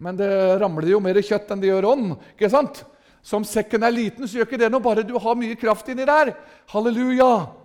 [0.00, 0.30] Men det
[0.62, 2.14] ramler jo mer kjøtt enn det gjør ånd.
[2.36, 2.80] ikke sant?
[3.20, 5.90] Så om sekken er liten, så gjør ikke det noe, bare du har mye kraft
[5.92, 6.32] inni der.
[6.72, 7.59] Halleluja!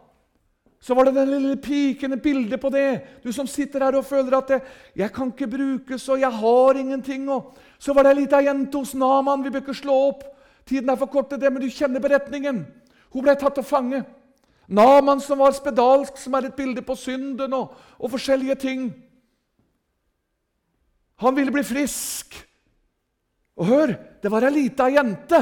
[0.80, 3.02] Så var det den lille pikende bildet på det.
[3.24, 4.62] Du som sitter her og føler at det,
[4.96, 7.30] 'jeg kan ikke brukes, og jeg har ingenting'.
[7.30, 9.44] Og så var det ei lita jente hos Naman.
[9.44, 10.24] Vi bør ikke slå opp.
[10.66, 12.66] Tiden er for kort til det, men du kjenner beretningen.
[13.10, 14.06] Hun ble tatt til fange.
[14.68, 18.88] Naman som var spedalsk, som er et bilde på synden og, og forskjellige ting.
[21.22, 22.36] Han ville bli frisk.
[23.56, 25.40] Og hør, det var ei lita jente.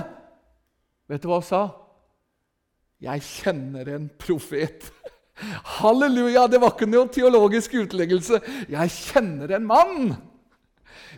[1.10, 1.64] Vet du hva hun sa?
[3.04, 4.92] Jeg kjenner en profet.
[5.80, 6.48] Halleluja!
[6.48, 8.40] Det var ikke noen teologisk utleggelse.
[8.70, 10.14] Jeg kjenner en mann!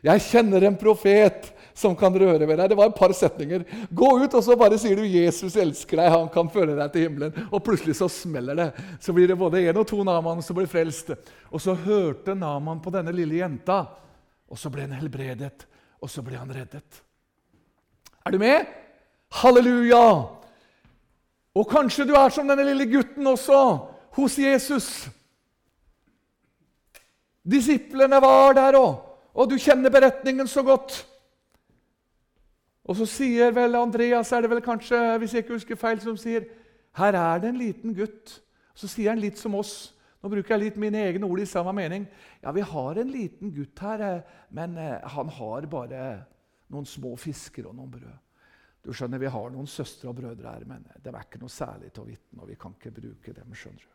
[0.06, 2.69] Jeg kjenner en profet som kan røre ved deg.
[2.71, 3.65] Det var et par setninger.
[3.91, 7.08] Gå ut, og så bare sier du 'Jesus elsker deg', han kan føre deg til
[7.08, 7.34] himmelen.
[7.51, 8.69] Og plutselig så smeller det.
[8.99, 11.12] Så blir det både én og to Naman som blir frelst.
[11.51, 13.88] Og så hørte Naman på denne lille jenta,
[14.49, 15.65] og så ble han helbredet.
[16.01, 17.01] Og så ble han reddet.
[18.25, 18.65] Er du med?
[19.32, 20.28] Halleluja!
[21.56, 24.89] Og kanskje du er som denne lille gutten også hos Jesus.
[27.45, 29.01] Disiplene var der òg,
[29.36, 31.04] og du kjenner beretningen så godt.
[32.86, 36.17] Og så sier vel Andreas, er det vel kanskje, hvis jeg ikke husker feil, som
[36.17, 36.45] sier
[36.95, 38.38] her er det en liten gutt.
[38.75, 39.91] Så sier han litt som oss.
[40.23, 42.06] Nå bruker jeg litt mine egne ord i samme mening.
[42.43, 46.06] Ja, vi har en liten gutt her, eh, men eh, han har bare
[46.73, 48.21] noen små fisker og noen brød.
[48.86, 51.91] Du skjønner, Vi har noen søstre og brødre her, men de er ikke noe særlig
[51.91, 52.41] til å vitne.
[52.41, 53.94] og vi kan ikke bruke dem, skjønner du.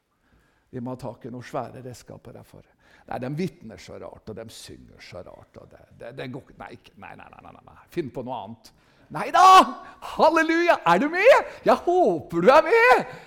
[0.71, 2.63] Vi må ha tak i noen svære redskaper derfor.
[3.09, 5.59] Nei, De vitner så rart, og de synger så rart.
[5.71, 8.71] Det, det, det går, nei, nei, nei, nei, nei, nei, Finn på noe annet.
[9.11, 9.43] Nei da!
[10.13, 10.79] Halleluja!
[10.87, 11.51] Er du med?
[11.67, 13.19] Jeg håper du er med!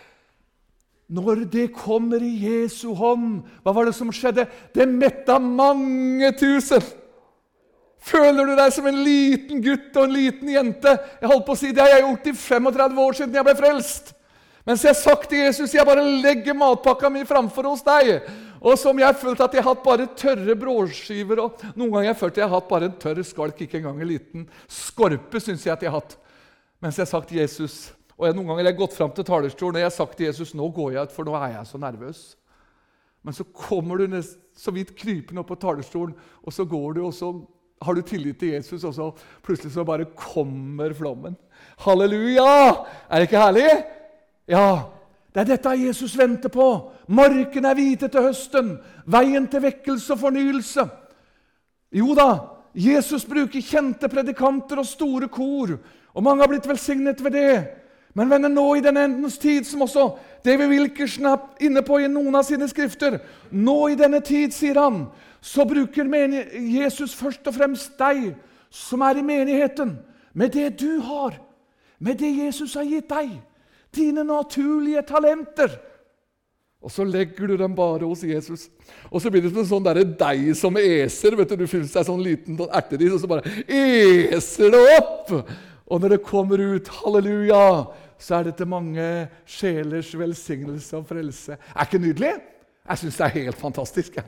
[1.14, 4.48] Når det kommer i Jesu hånd, hva var det som skjedde?
[4.74, 6.82] Det metta mange tusen.
[8.04, 10.96] Føler du deg som en liten gutt og en liten jente?
[11.22, 13.56] Jeg holdt på å si Det har jeg gjort i 35 år siden jeg ble
[13.60, 14.14] frelst.
[14.63, 18.30] Mens jeg har sagt til Jesus jeg bare legger matpakka mi framfor hos deg.
[18.63, 22.06] Og som jeg har følt at jeg har hatt bare tørre brødskiver og Noen ganger
[22.08, 24.45] har jeg følt at jeg har hatt bare en tørr skalk, ikke engang en liten
[24.71, 25.41] skorpe.
[25.43, 26.15] synes jeg at jeg har hatt.
[26.80, 29.26] Mens jeg har sagt til Jesus Og jeg, noen ganger har jeg gått fram til
[29.26, 31.67] talerstolen og jeg har sagt til Jesus nå går jeg ut, for nå er jeg
[31.67, 32.19] så nervøs.
[33.23, 37.02] Men så kommer du nest, så vidt krypende opp på talerstolen, og så går du,
[37.08, 37.32] og så
[37.84, 39.10] har du tillit til Jesus, og så
[39.43, 41.36] plutselig så bare kommer flommen.
[41.84, 42.86] Halleluja!
[43.10, 43.67] Er det ikke herlig?
[44.50, 44.90] Ja,
[45.34, 46.68] det er dette Jesus venter på.
[47.08, 48.74] Marken er hvite til høsten.
[49.06, 50.86] Veien til vekkelse og fornyelse.
[51.94, 52.30] Jo da,
[52.74, 55.76] Jesus bruker kjente predikanter og store kor,
[56.14, 57.58] og mange har blitt velsignet ved det.
[58.14, 60.12] Men venner, nå i den endens tid, som også
[60.46, 63.18] David Wilkerson er inne på i noen av sine skrifter
[63.50, 65.08] Nå i denne tid, sier han,
[65.42, 66.10] så bruker
[66.54, 68.36] Jesus først og fremst deg
[68.74, 69.98] som er i menigheten,
[70.34, 71.38] med det du har,
[72.00, 73.34] med det Jesus har gitt deg,
[73.96, 75.74] dine naturlige talenter.
[76.84, 78.68] Og så legger du dem bare hos Jesus.
[79.08, 81.38] Og så blir det som en sånn der deig som eser.
[81.40, 85.32] vet Du du fyller seg sånn liten sånn erteris, og så bare eser det opp!
[85.88, 87.64] Og når det kommer ut, halleluja,
[88.20, 89.06] så er det til mange
[89.48, 91.56] sjelers velsignelse og frelse.
[91.56, 92.34] Er ikke nydelig?
[92.84, 94.20] Jeg syns det er helt fantastisk.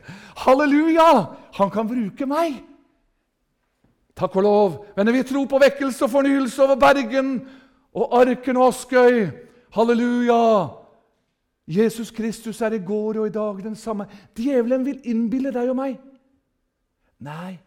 [0.45, 1.10] Halleluja!
[1.60, 2.62] Han kan bruke meg.
[4.15, 4.78] Takk og lov.
[4.95, 7.41] Men vi tror på vekkelse og fornyelse over Bergen
[7.95, 9.25] og Arken og Askøy
[9.75, 10.71] Halleluja!
[11.67, 14.05] Jesus Kristus er i går og i dag den samme.
[14.38, 15.97] Djevelen vil innbille deg og meg.
[17.25, 17.57] Nei,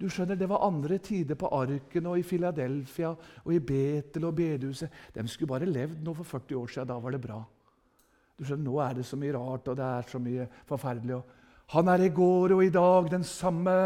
[0.00, 3.10] du skjønner, det var andre tider på Arken og i Philadelphia
[3.42, 4.92] og i Betel og bedehuset.
[5.12, 6.88] De skulle bare levd nå for 40 år siden.
[6.88, 7.42] Da var det bra.
[8.34, 11.20] Du skjønner, Nå er det så mye rart, og det er så mye forferdelig.
[11.76, 13.76] Han er i går og i dag den samme,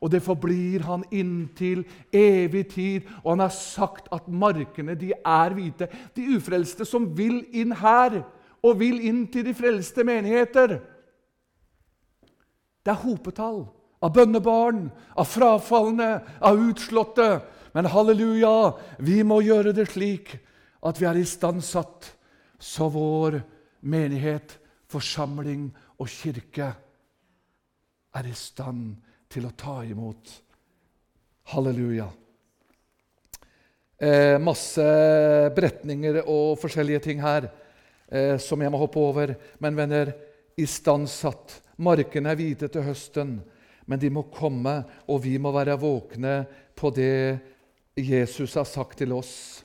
[0.00, 3.06] og det forblir han inntil evig tid.
[3.24, 5.88] Og han har sagt at markene de er hvite.
[6.16, 8.22] De ufrelste som vil inn her,
[8.64, 10.78] og vil inn til de frelste menigheter.
[12.82, 13.64] Det er hopetall
[14.02, 17.28] av bønnebarn, av frafalne, av utslåtte.
[17.74, 20.36] Men halleluja, vi må gjøre det slik
[20.86, 22.12] at vi er istandsatt
[22.62, 23.40] så vår
[23.86, 24.58] menighet,
[24.90, 26.70] forsamling og kirke
[28.16, 28.94] er i stand
[29.32, 30.32] til å ta imot.
[31.52, 32.08] Halleluja.
[33.96, 34.84] Eh, masse
[35.56, 37.46] beretninger og forskjellige ting her
[38.10, 39.34] eh, som jeg må hoppe over.
[39.62, 40.12] Men venner,
[40.56, 41.60] istandsatt.
[41.76, 43.36] Markene er hvite til høsten,
[43.86, 46.38] men de må komme, og vi må være våkne
[46.76, 47.38] på det
[47.96, 49.62] Jesus har sagt til oss.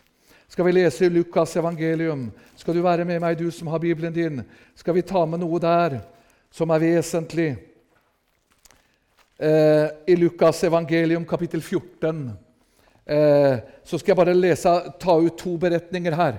[0.52, 2.26] Skal vi lese i Lukas' evangelium?
[2.60, 4.42] Skal du være med meg, du som har Bibelen din?
[4.76, 6.02] Skal vi ta med noe der
[6.52, 7.54] som er vesentlig?
[9.42, 12.32] Eh, I Lukas' evangelium kapittel 14
[13.06, 16.36] eh, så skal jeg bare lese, ta ut to beretninger her.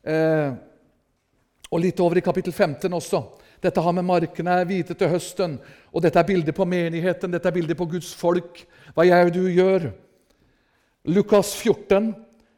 [0.00, 0.54] Eh,
[1.68, 3.20] og litt over i kapittel 15 også.
[3.60, 5.58] Dette har med markene hvite til høsten.
[5.92, 8.64] Og dette er bildet på menigheten, dette er bildet på Guds folk.
[8.96, 9.90] Hva jeg og du gjør.
[11.12, 12.14] Lukas 14,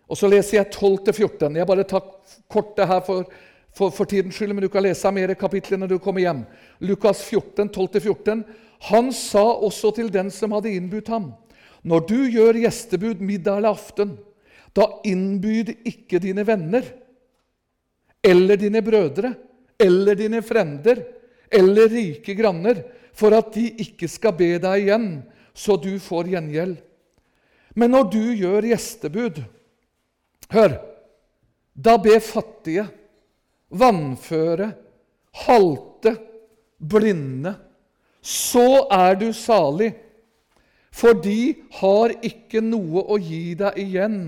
[0.06, 1.58] og så leser jeg 12-14.
[1.58, 2.12] Jeg bare tar
[2.46, 3.26] kortet her for,
[3.74, 6.44] for, for, tidens skyld, men du kan lese mer kapitler når du kommer hjem.
[6.86, 8.44] Lukas 14, 12-14.
[8.90, 11.32] Han sa også til den som hadde innbudt ham,
[11.84, 14.16] når du gjør gjestebud middag eller aften,
[14.74, 16.86] da innbyd ikke dine venner
[18.24, 19.34] eller dine brødre
[19.80, 21.02] eller dine frender
[21.52, 22.80] eller rike granner,
[23.14, 25.08] for at de ikke skal be deg igjen,
[25.54, 26.74] så du får gjengjeld.
[27.78, 29.44] Men når du gjør gjestebud
[30.54, 30.74] Hør!
[31.74, 32.84] Da be fattige,
[33.74, 34.68] vannføre,
[35.42, 36.12] halte,
[36.78, 37.50] blinde.
[38.24, 39.92] Så er du salig,
[40.94, 44.20] for de har ikke noe å gi deg igjen,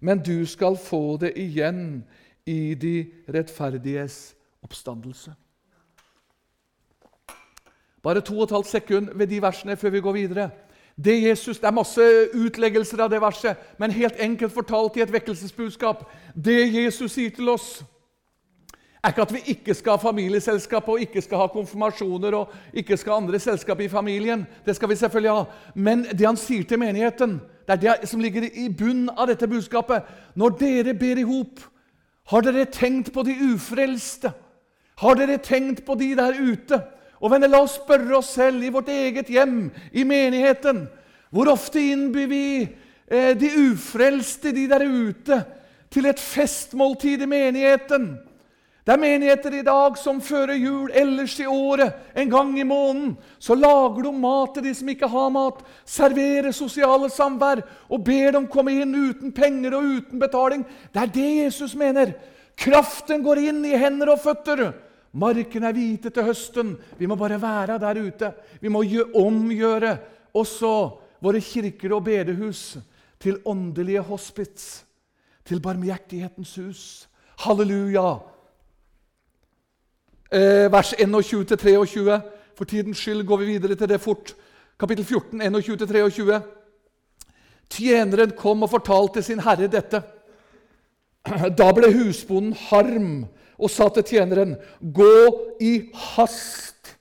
[0.00, 2.02] men du skal få det igjen
[2.44, 2.94] i de
[3.32, 5.32] rettferdiges oppstandelse.
[8.02, 10.50] Bare to og et halvt sekund ved de versene før vi går videre.
[11.04, 15.12] Det, Jesus, det er masse utleggelser av det verset, men helt enkelt fortalt i et
[15.12, 16.04] vekkelsesbudskap.
[16.36, 17.80] Det Jesus sier til oss,
[19.02, 22.98] er ikke at vi ikke skal ha familieselskap og ikke skal ha konfirmasjoner og ikke
[23.00, 24.44] skal ha andre selskap i familien.
[24.66, 25.44] Det skal vi selvfølgelig ha.
[25.74, 29.48] Men det han sier til menigheten, det er det som ligger i bunnen av dette
[29.48, 30.04] budskapet.
[30.36, 31.64] Når dere ber i hop,
[32.30, 34.34] har dere tenkt på de ufrelste?
[35.00, 36.82] Har dere tenkt på de der ute?
[37.20, 40.86] Og venner, La oss spørre oss selv i vårt eget hjem, i menigheten.
[41.30, 45.44] Hvor ofte innbyr vi eh, de ufrelste, de der ute,
[45.90, 48.12] til et festmåltid i menigheten?
[48.90, 53.12] Det er menigheter i dag som fører jul ellers i året, en gang i måneden.
[53.38, 58.34] Så lager de mat til de som ikke har mat, serverer sosiale samvær og ber
[58.34, 60.64] dem komme inn uten penger og uten betaling.
[60.90, 62.10] Det er det Jesus mener.
[62.58, 64.64] Kraften går inn i hender og føtter.
[65.14, 66.74] Marken er hvite til høsten.
[66.98, 68.32] Vi må bare være der ute.
[68.58, 68.82] Vi må
[69.22, 69.94] omgjøre
[70.34, 70.72] også
[71.22, 72.74] våre kirker og bedehus
[73.22, 74.82] til åndelige hospits,
[75.46, 76.84] til barmhjertighetens hus.
[77.46, 78.39] Halleluja!
[80.30, 82.20] Eh, vers 21-23.
[82.54, 84.34] For tidens skyld går vi videre til det fort.
[84.78, 86.40] Kapittel 14, 21-23.
[87.70, 90.02] Tjeneren kom og fortalte sin herre dette.
[91.58, 93.10] Da ble husbonden harm
[93.60, 96.94] og sa til tjeneren, 'Gå i hast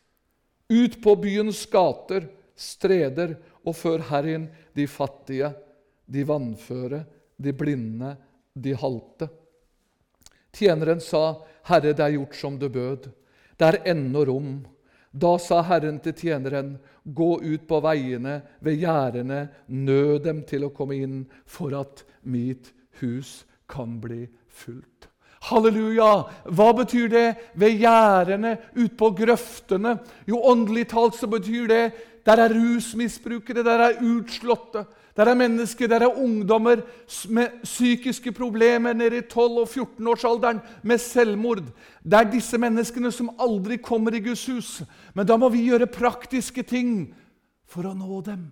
[0.70, 5.54] ut på byens gater, streder, og før Herren de fattige,
[6.06, 7.06] de vannføre,
[7.38, 8.18] de blinde,
[8.54, 9.30] de halte.'
[10.52, 13.10] Tjeneren sa, 'Herre, det er gjort som du bød.'
[13.60, 14.66] Det er ennå rom.
[15.14, 20.74] Da sa Herren til tjeneren, 'Gå ut på veiene ved gjerdene, nød dem til å
[20.74, 25.08] komme inn, for at mitt hus kan bli fullt.'
[25.42, 26.26] Halleluja!
[26.52, 30.00] Hva betyr det ved gjerdene, utpå grøftene?
[30.28, 31.84] Jo, åndelig talt så betyr det
[32.26, 34.86] der er rusmisbrukere, der er utslåtte,
[35.18, 36.82] der er mennesker, der er ungdommer
[37.30, 41.64] med psykiske problemer nede i 12- og 14-årsalderen med selvmord.
[42.04, 44.84] Det er disse menneskene som aldri kommer i Guds hus.
[45.14, 47.10] Men da må vi gjøre praktiske ting
[47.68, 48.48] for å nå dem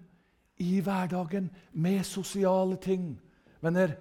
[0.57, 3.13] i hverdagen med sosiale ting.
[3.61, 3.93] Venner,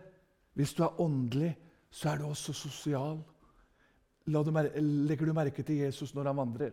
[0.57, 1.53] hvis du er åndelig,
[1.91, 3.19] så er du også sosial.
[4.27, 6.73] legger du merke til Jesus når han vandrer?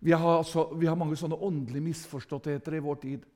[0.00, 3.26] Vi har, så, vi har mange sånne åndelige misforståttheter i vår tid.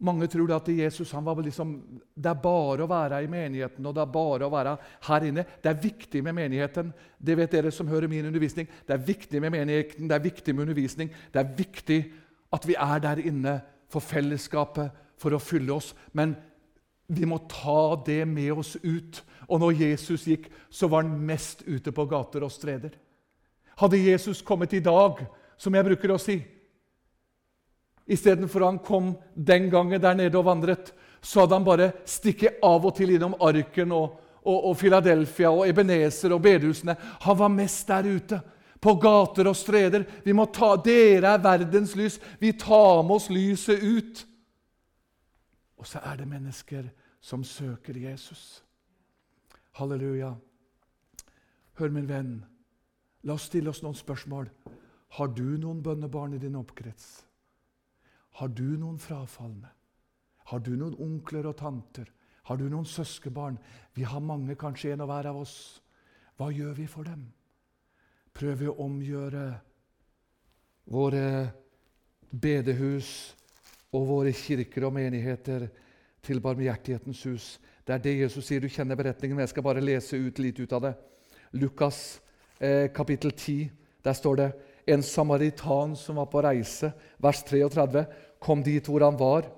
[0.00, 1.74] Mange tror at Jesus han var liksom,
[2.14, 4.76] det er bare å være i menigheten og det er bare å være
[5.08, 5.44] her inne.
[5.60, 6.92] Det er viktig med menigheten.
[7.18, 8.68] Det vet dere som hører min undervisning.
[8.86, 11.12] Det er viktig med menigheten, det er viktig med undervisning.
[11.32, 12.00] Det er viktig
[12.56, 13.58] at vi er der inne
[13.90, 14.88] for fellesskapet,
[15.20, 15.92] for å fylle oss.
[16.16, 16.32] Men
[17.12, 19.20] vi må ta det med oss ut.
[19.50, 22.94] Og når Jesus gikk, så var han mest ute på gater og streder.
[23.80, 25.20] Hadde Jesus kommet i dag,
[25.60, 26.38] som jeg bruker å si,
[28.10, 30.92] Istedenfor han kom den gangen der nede og vandret,
[31.22, 35.68] så hadde han bare stikket av og til innom Arken og, og, og Philadelphia og
[35.68, 36.96] Ebenezer og bedehusene.
[37.26, 38.40] Han var mest der ute,
[38.80, 40.06] på gater og streder.
[40.24, 42.16] Vi må ta, Dere er verdens lys.
[42.40, 44.24] Vi tar med oss lyset ut.
[45.76, 46.88] Og så er det mennesker
[47.20, 48.62] som søker Jesus.
[49.76, 50.32] Halleluja.
[51.76, 52.38] Hør, min venn,
[53.22, 54.48] la oss stille oss noen spørsmål.
[55.20, 57.20] Har du noen bønnebarn i din oppkrets?
[58.38, 59.70] Har du noen frafalne?
[60.50, 62.08] Har du noen onkler og tanter?
[62.48, 63.58] Har du noen søskenbarn?
[63.94, 65.56] Vi har mange, kanskje en og hver av oss.
[66.38, 67.26] Hva gjør vi for dem?
[68.34, 69.44] Prøver vi å omgjøre
[70.90, 71.26] våre
[72.30, 73.10] bedehus
[73.92, 75.68] og våre kirker og menigheter
[76.22, 77.46] til barmhjertighetens hus.
[77.86, 78.60] Det er det Jesus sier.
[78.62, 80.94] Du kjenner beretningen, men jeg skal bare lese ut litt ut av det.
[81.58, 82.20] Lukas
[82.58, 83.70] eh, kapittel 10.
[84.04, 84.50] Der står det
[84.92, 88.04] en samaritan som var på reise, vers 33
[88.42, 89.48] kom dit hvor han var.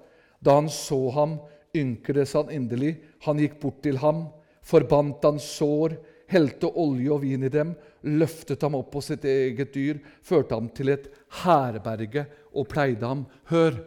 [0.42, 1.36] Da han så ham,
[1.76, 2.96] ynkedes han inderlig.
[3.26, 4.26] Han gikk bort til ham,
[4.66, 5.96] forbandt hans sår,
[6.32, 10.70] helte olje og vin i dem, løftet ham opp på sitt eget dyr, førte ham
[10.74, 11.08] til et
[11.42, 13.26] herberge og pleide ham.
[13.52, 13.78] Hør,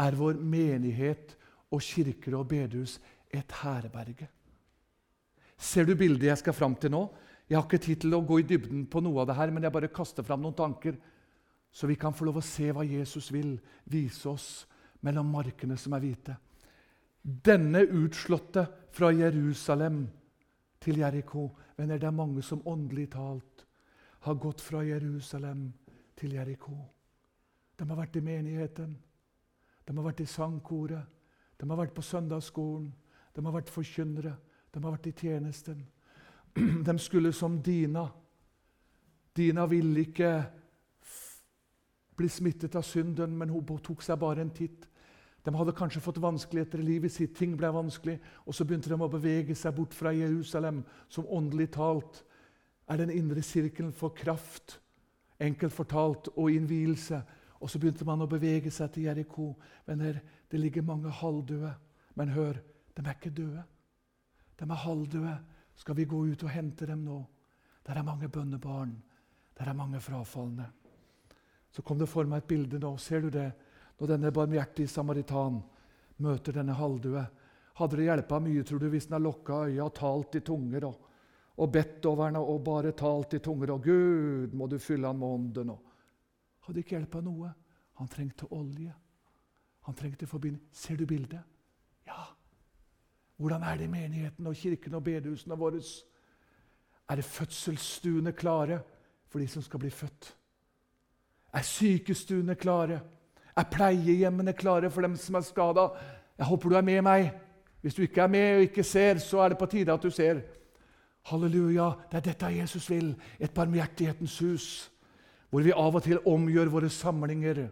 [0.00, 1.36] er vår menighet
[1.70, 2.98] og kirker og bedehus
[3.30, 4.30] et herberge?
[5.60, 7.04] Ser du bildet jeg skal fram til nå?
[7.50, 9.64] Jeg har ikke tid til å gå i dybden på noe av det her, men
[9.66, 10.94] jeg bare kaster fram noen tanker
[11.70, 13.56] så vi kan få lov å se hva Jesus vil
[13.90, 14.46] vise oss
[15.06, 16.36] mellom markene som er hvite.
[17.22, 20.02] Denne utslåtte fra Jerusalem
[20.80, 23.64] til Jeriko Venner, det er mange som åndelig talt
[24.26, 25.70] har gått fra Jerusalem
[26.18, 26.74] til Jeriko.
[27.76, 28.96] De har vært i menigheten,
[29.86, 31.06] de har vært i sangkoret,
[31.56, 32.90] de har vært på søndagsskolen,
[33.34, 34.34] de har vært forkynnere,
[34.72, 35.80] de har vært i tjenesten.
[36.86, 38.08] De skulle som Dina.
[39.36, 40.32] Dina ville ikke
[42.16, 44.88] bli smittet av synden, men hun tok seg bare en titt.
[45.44, 48.98] De hadde kanskje fått vanskeligheter i livet sitt, ting ble vanskelig, og så begynte de
[49.00, 52.20] å bevege seg bort fra Jerusalem, som åndelig talt
[52.90, 54.80] er den indre sirkelen for kraft,
[55.40, 57.22] enkelt fortalt, og innvielse.
[57.60, 59.52] Og så begynte man å bevege seg til Jeriko.
[59.86, 60.18] Venner,
[60.50, 61.72] det ligger mange halvdøde.
[62.18, 62.58] Men hør,
[62.96, 63.62] de er ikke døde.
[64.58, 65.36] De er halvdøde.
[65.80, 67.18] Skal vi gå ut og hente dem nå?
[67.86, 68.92] Der er mange bønnebarn.
[69.56, 70.66] Der er mange frafalne.
[71.72, 72.96] Så kom det for meg et bilde nå.
[73.00, 73.48] Ser du det?
[74.00, 75.60] Når denne barmhjertige samaritan
[76.20, 77.22] møter denne halvdue.
[77.80, 80.84] Hadde det hjelpa mye, tror du, hvis han hadde lukka øya og talt i tunger
[80.88, 81.06] og,
[81.56, 85.18] og bedt over henne og bare talt i tunger og 'Gud, må du fylle han
[85.18, 85.86] med ånden' og
[86.66, 87.48] Hadde ikke hjelpa noe.
[87.98, 88.92] Han trengte olje.
[89.88, 90.68] Han trengte forbindelse.
[90.76, 91.40] Ser du bildet?
[92.06, 92.28] Ja.
[93.40, 95.80] Hvordan er det i menigheten og kirken og bedehusene våre?
[97.08, 98.82] Er det fødselsstuene klare
[99.28, 100.34] for de som skal bli født?
[101.52, 103.00] Er sykestuene klare?
[103.56, 105.86] Er pleiehjemmene klare for dem som er skada?
[106.38, 107.30] Jeg håper du er med meg.
[107.80, 110.10] Hvis du ikke er med og ikke ser, så er det på tide at du
[110.10, 110.42] ser.
[111.22, 113.14] Halleluja, det er dette Jesus vil.
[113.40, 114.66] Et barmhjertighetens hus.
[115.50, 117.70] Hvor vi av og til omgjør våre samlinger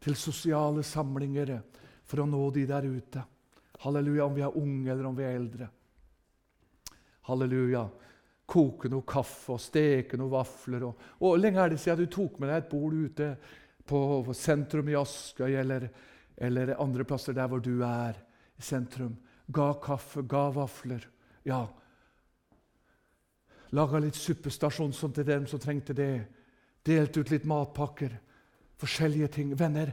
[0.00, 1.56] til sosiale samlinger
[2.04, 3.24] for å nå de der ute.
[3.82, 5.68] Halleluja, om vi er unge eller om vi er eldre.
[7.28, 7.84] Halleluja
[8.46, 10.84] koke noe kaffe og steke noen vafler.
[10.86, 13.30] Og, og lenge er det siden du tok med deg et bord ute
[13.86, 15.88] på, på sentrum i Askøy eller,
[16.36, 18.18] eller, andre plasser der hvor du er
[18.56, 19.16] i sentrum.
[19.52, 21.02] Ga kaffe, ga vafler.
[21.46, 21.66] Ja,
[23.74, 26.26] Laga litt suppestasjon som til dem som trengte det.
[26.86, 28.12] Delt ut litt matpakker.
[28.78, 29.54] Forskjellige ting.
[29.58, 29.90] Venner,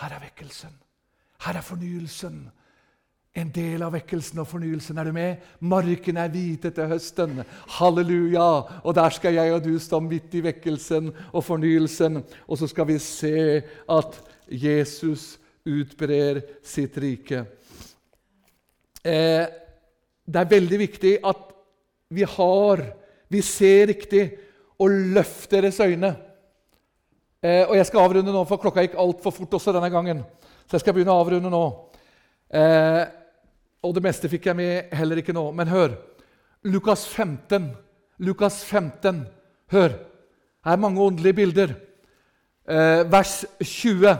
[0.00, 0.74] her er vekkelsen.
[1.46, 2.40] Her er fornyelsen.
[3.34, 4.98] En del av vekkelsen og fornyelsen.
[4.98, 5.46] Er du med?
[5.58, 7.40] Marken er hvite til høsten.
[7.80, 8.44] Halleluja!
[8.86, 12.20] Og der skal jeg og du stå midt i vekkelsen og fornyelsen.
[12.46, 15.32] Og så skal vi se at Jesus
[15.66, 17.42] utbrer sitt rike.
[19.02, 19.42] Eh,
[20.24, 21.50] det er veldig viktig at
[22.14, 22.84] vi har,
[23.28, 24.28] vi ser riktig,
[24.78, 26.14] og løfter deres øyne.
[27.42, 30.22] Eh, og Jeg skal avrunde nå, for klokka gikk altfor fort også denne gangen.
[30.70, 31.64] Så jeg skal begynne å avrunde nå.
[32.54, 33.02] Eh,
[33.84, 35.44] og det meste fikk jeg med heller ikke nå.
[35.52, 35.98] Men hør.
[36.64, 37.74] Lukas 15.
[38.24, 39.26] Lukas 15.
[39.72, 39.98] Hør.
[40.64, 41.74] Her er mange åndelige bilder.
[42.64, 44.16] Eh, vers 20.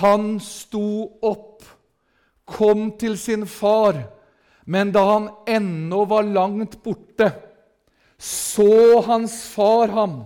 [0.00, 1.64] Han sto opp,
[2.44, 4.02] kom til sin far,
[4.68, 7.30] men da han ennå var langt borte,
[8.20, 10.18] så hans far ham,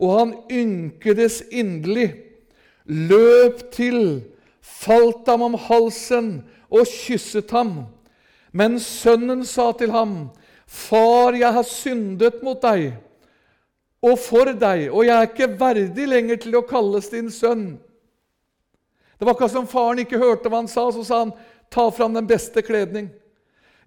[0.00, 2.08] og han ynkedes inderlig,
[2.90, 4.24] løp til,
[4.58, 6.32] falt ham om halsen
[6.70, 7.84] og kysset ham.
[8.52, 10.30] Men sønnen sa til ham,
[10.70, 12.92] Far, jeg har syndet mot deg
[14.00, 17.74] og for deg, og jeg er ikke verdig lenger til å kalles din sønn.
[19.18, 20.86] Det var akkurat som faren ikke hørte hva han sa.
[20.88, 21.32] Så sa han,
[21.70, 23.10] 'Ta fram den beste kledning.'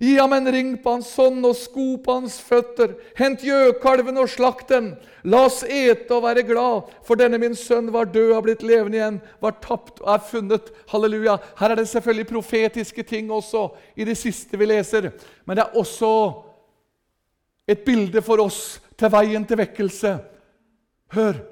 [0.02, 2.96] Gi ham en ring på hans hånd og sko på hans føtter.
[3.16, 4.94] Hent gjøkalven og slakt den.
[5.24, 8.98] La oss ete og være glad, for denne min sønn var død og blitt levende
[9.00, 10.72] igjen, var tapt og er funnet.
[10.92, 11.38] Halleluja.
[11.60, 15.12] Her er det selvfølgelig profetiske ting også i det siste vi leser.
[15.46, 16.12] Men det er også
[17.70, 20.18] et bilde for oss til veien til vekkelse.
[21.14, 21.44] Hør!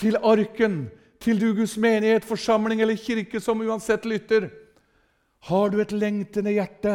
[0.00, 0.86] Til arken,
[1.20, 4.46] til du Guds menighet, forsamling eller kirke som uansett lytter.
[5.48, 6.94] Har du et lengtende hjerte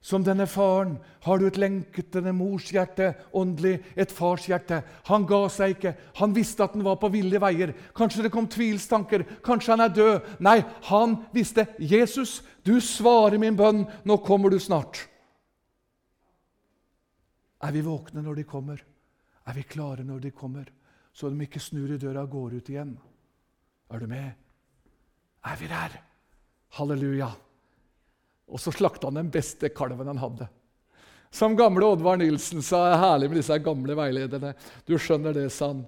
[0.00, 0.94] som denne faren?
[1.24, 4.80] Har du et lengtende mors hjerte, åndelig, et fars hjerte?
[5.10, 5.94] Han ga seg ikke.
[6.22, 7.74] Han visste at han var på ville veier.
[7.96, 9.26] Kanskje det kom tvilstanker.
[9.44, 10.34] Kanskje han er død.
[10.40, 11.66] Nei, han visste.
[11.78, 13.86] 'Jesus, du svarer min bønn.
[14.04, 15.06] Nå kommer du snart.'
[17.60, 18.80] Er vi våkne når de kommer?
[19.46, 20.64] Er vi klare når de kommer?
[21.12, 22.94] Så de ikke snur i døra og går ut igjen.
[23.90, 24.32] Er du med?
[25.44, 26.00] Er vi der?
[26.78, 27.28] Halleluja.
[28.50, 30.48] Og så slakta han den beste kalven han hadde.
[31.30, 34.50] Som gamle Oddvar Nilsen sa, er herlig med disse gamle veilederne.
[34.86, 35.84] Du skjønner det, sa han.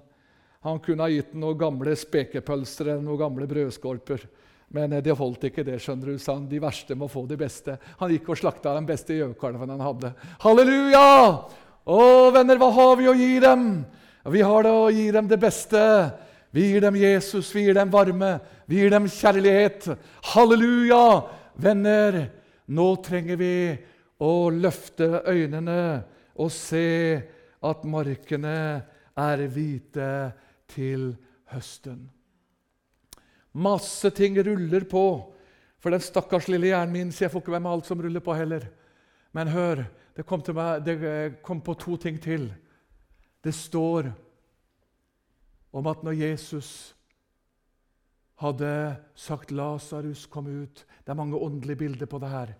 [0.63, 4.23] Han kunne ha gitt noen gamle spekepølser eller noen gamle brødskorper.
[4.73, 6.47] Men det holdt ikke, det, skjønner du, sa han.
[6.49, 7.75] De verste må få de beste.
[7.99, 10.13] Han gikk og slakta den beste gjøkalven han hadde.
[10.45, 11.09] Halleluja!
[11.83, 11.99] Å,
[12.31, 13.67] venner, hva har vi å gi dem?
[14.31, 15.83] Vi har det å gi dem det beste.
[16.55, 18.37] Vi gir dem Jesus, vi gir dem varme,
[18.71, 19.91] vi gir dem kjærlighet.
[20.31, 21.03] Halleluja!
[21.59, 22.23] Venner,
[22.67, 23.55] nå trenger vi
[24.23, 25.83] å løfte øynene
[26.39, 26.87] og se
[27.63, 28.57] at markene
[29.19, 30.09] er hvite
[30.71, 31.13] til
[31.53, 32.07] høsten.
[33.53, 35.05] Masse ting ruller på
[35.83, 38.23] for den stakkars lille hjernen min, så jeg får ikke være med alt som ruller
[38.23, 38.69] på heller.
[39.35, 39.83] Men hør,
[40.17, 40.97] det kom, meg, det
[41.43, 42.47] kom på to ting til.
[43.43, 44.13] Det står
[45.73, 46.95] om at når Jesus
[48.43, 52.55] hadde sagt 'Lasarus, kom ut' Det er mange åndelige bilder på det her.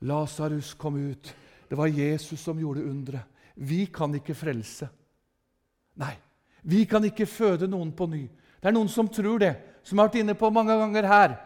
[0.00, 1.34] Lasarus kom ut.
[1.68, 3.22] Det var Jesus som gjorde underet.
[3.54, 4.88] Vi kan ikke frelse.
[5.96, 6.14] Nei,
[6.62, 8.24] vi kan ikke føde noen på ny.
[8.60, 9.52] Det er noen som tror det,
[9.86, 11.36] som har vært inne på mange ganger her.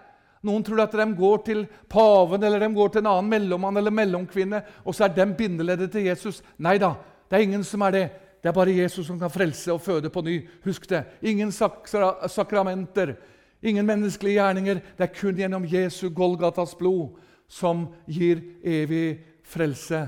[0.46, 3.92] Noen tror at de går til paven eller de går til en annen mellommann eller
[3.92, 6.40] mellomkvinne, og så er de bindeleddet til Jesus.
[6.62, 6.94] Nei da,
[7.28, 8.06] det er ingen som er det.
[8.38, 10.38] Det er bare Jesus som kan frelse og føde på ny.
[10.64, 11.02] Husk det.
[11.26, 13.16] Ingen sakra sakramenter,
[13.62, 14.82] ingen menneskelige gjerninger.
[14.96, 20.06] Det er kun gjennom Jesu Golgatas blod som gir evig frelse.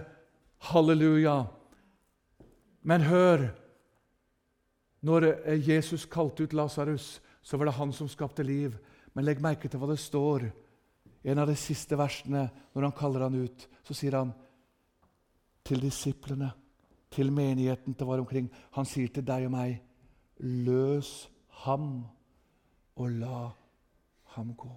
[0.70, 1.46] Halleluja.
[2.82, 3.50] Men hør
[5.00, 5.24] Når
[5.56, 8.74] Jesus kalte ut Lasarus, så var det han som skapte liv.
[9.14, 10.44] Men legg merke til hva det står
[11.24, 12.42] i en av de siste versene
[12.74, 13.64] når han kaller han ut.
[13.80, 14.34] Så sier han
[15.64, 16.50] til disiplene,
[17.08, 19.80] til menigheten til var omkring Han sier til deg og meg,
[20.38, 21.30] løs
[21.64, 22.04] ham
[23.00, 23.48] og la
[24.36, 24.70] ham gå.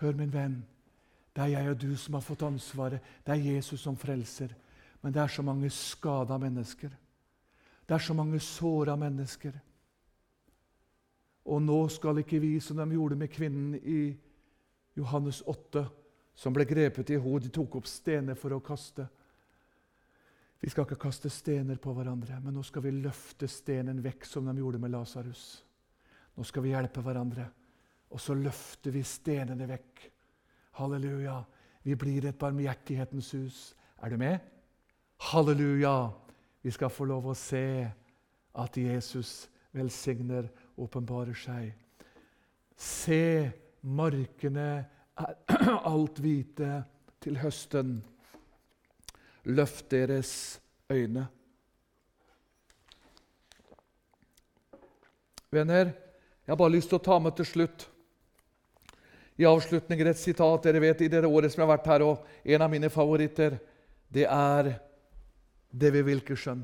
[0.00, 0.56] Hør, min venn.
[1.36, 3.04] Det er jeg og du som har fått ansvaret.
[3.24, 4.54] Det er Jesus som frelser.
[5.02, 6.92] Men det er så mange skada mennesker.
[7.86, 9.52] Det er så mange såra mennesker.
[11.46, 14.16] Og nå skal ikke vi, som de gjorde med kvinnen i
[14.96, 15.84] Johannes 8,
[16.34, 19.06] som ble grepet i hodet, de tok opp stener for å kaste.
[20.60, 24.48] Vi skal ikke kaste stener på hverandre, men nå skal vi løfte stenen vekk, som
[24.48, 25.44] de gjorde med Lasarus.
[26.36, 27.46] Nå skal vi hjelpe hverandre,
[28.12, 30.02] og så løfter vi stenene vekk.
[30.76, 31.38] Halleluja.
[31.86, 33.60] Vi blir et barmhjertighetens hus.
[34.02, 34.38] Er du med?
[35.30, 36.10] Halleluja!
[36.62, 37.86] Vi skal få lov å se
[38.58, 41.70] at Jesus velsigner, åpenbarer seg.
[42.76, 44.66] Se, markene
[45.16, 45.36] er
[45.92, 46.82] alt hvite
[47.24, 48.00] til høsten.
[49.46, 50.32] Løft deres
[50.92, 51.28] øyne.
[55.54, 55.94] Venner,
[56.46, 57.88] jeg har bare lyst til å ta med til slutt
[59.36, 62.52] i avslutningen et sitat dere vet i det året som jeg har vært her, og
[62.54, 63.58] en av mine favoritter,
[64.08, 64.70] det er
[65.70, 66.62] David Wilkerson.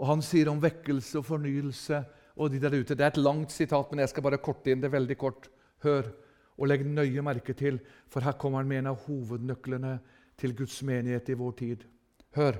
[0.00, 2.00] Og Han sier om vekkelse og fornyelse
[2.36, 2.94] og de der ute.
[2.94, 5.50] Det er et langt sitat, men jeg skal bare korte inn det veldig kort.
[5.84, 6.08] Hør
[6.56, 7.78] og legg nøye merke til,
[8.08, 9.98] for her kommer han med en av hovednøklene
[10.40, 11.84] til Guds menighet i vår tid.
[12.36, 12.56] Hør.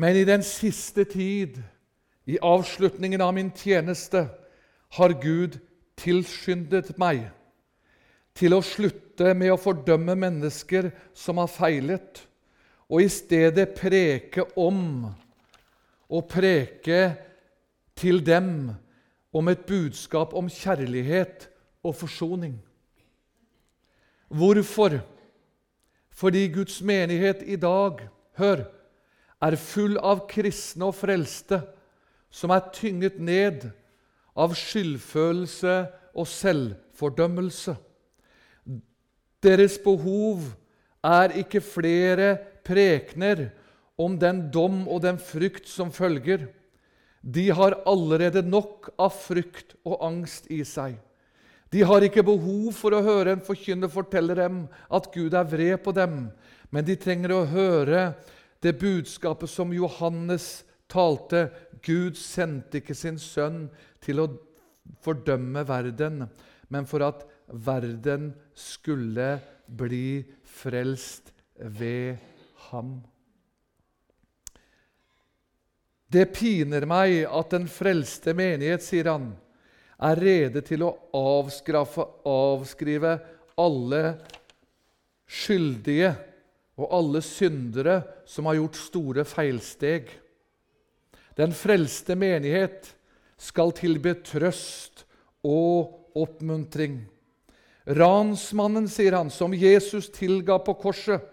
[0.00, 1.60] Men i den siste tid,
[2.26, 4.26] i avslutningen av min tjeneste,
[4.92, 5.56] har Gud
[5.98, 7.24] tilskyndet meg
[8.36, 12.22] til å slutte med å fordømme mennesker som har feilet,
[12.92, 15.08] og i stedet preke om
[16.12, 17.14] og preke
[17.96, 18.74] til dem
[19.32, 21.48] om et budskap om kjærlighet
[21.84, 22.58] og forsoning.
[24.28, 25.00] Hvorfor?
[26.12, 28.04] Fordi Guds menighet i dag,
[28.36, 28.66] hør,
[29.42, 31.62] er full av kristne og frelste
[32.32, 33.68] som er tynget ned
[34.32, 35.76] av skyldfølelse
[36.16, 37.76] og selvfordømmelse.
[39.42, 40.46] Deres behov
[41.04, 43.50] er ikke flere prekener
[44.00, 46.46] om den dom og den frykt som følger.
[47.22, 50.96] De har allerede nok av frykt og angst i seg.
[51.72, 55.78] De har ikke behov for å høre en forkynner fortelle dem at Gud er vred
[55.84, 56.26] på dem,
[56.68, 58.10] men de trenger å høre
[58.62, 61.48] det budskapet som Johannes talte.
[61.82, 63.66] Gud sendte ikke sin sønn
[64.02, 64.28] til å
[65.02, 66.26] fordømme verden,
[66.72, 72.20] men for at verden skulle bli frelst ved
[72.70, 73.00] ham.
[76.12, 79.30] Det piner meg at den frelste menighet, sier han,
[80.02, 83.14] er rede til å avskrive
[83.62, 84.02] alle
[85.30, 86.10] skyldige
[86.76, 90.10] og alle syndere som har gjort store feilsteg.
[91.38, 92.92] Den frelste menighet
[93.40, 95.04] skal tilbe trøst
[95.42, 97.00] og oppmuntring.
[97.88, 101.24] Ransmannen, sier han, som Jesus tilga på korset,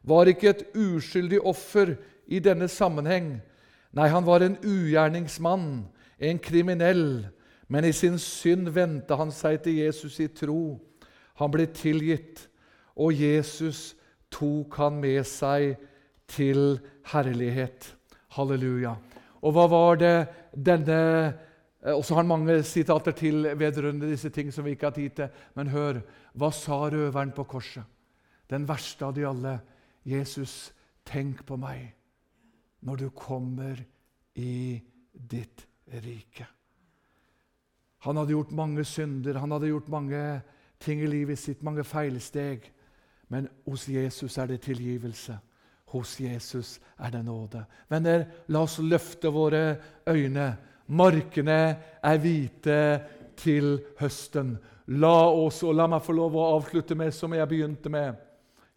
[0.00, 1.96] var ikke et uskyldig offer
[2.30, 3.34] i denne sammenheng.
[3.92, 7.26] Nei, han var en ugjerningsmann, en kriminell,
[7.68, 10.78] men i sin synd vendte han seg til Jesus i tro.
[11.42, 12.46] Han ble tilgitt,
[12.96, 13.92] og Jesus
[14.32, 15.74] tok han med seg
[16.30, 16.78] til
[17.12, 17.92] herlighet.
[18.36, 18.96] Halleluja.
[19.40, 20.16] Og hva var det
[20.52, 20.98] denne
[21.80, 24.96] eh, Og så har han mange sitater til vedrørende disse ting som vi ikke har
[24.96, 25.28] tid til.
[25.56, 26.02] Men hør,
[26.34, 27.84] hva sa røveren på korset?
[28.50, 29.60] Den verste av de alle.
[30.04, 30.72] Jesus,
[31.04, 31.94] tenk på meg
[32.84, 33.80] når du kommer
[34.34, 34.80] i
[35.12, 35.66] ditt
[36.04, 36.46] rike.
[38.06, 40.20] Han hadde gjort mange synder, han hadde gjort mange
[40.80, 42.64] ting i livet sitt, mange feilsteg.
[43.28, 45.36] Men hos Jesus er det tilgivelse.
[45.90, 47.64] Hos Jesus er det nåde.
[47.90, 49.62] Venner, la oss løfte våre
[50.06, 50.52] øyne.
[50.86, 51.60] Markene
[52.02, 52.80] er hvite
[53.38, 54.54] til høsten.
[55.00, 58.18] La oss, og la meg få lov å avslutte med som jeg begynte med.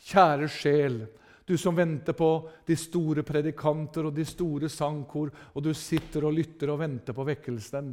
[0.09, 0.97] Kjære sjel.
[1.45, 2.29] Du som venter på
[2.65, 7.25] de store predikanter og de store sangkor, og du sitter og lytter og venter på
[7.27, 7.89] vekkelsen.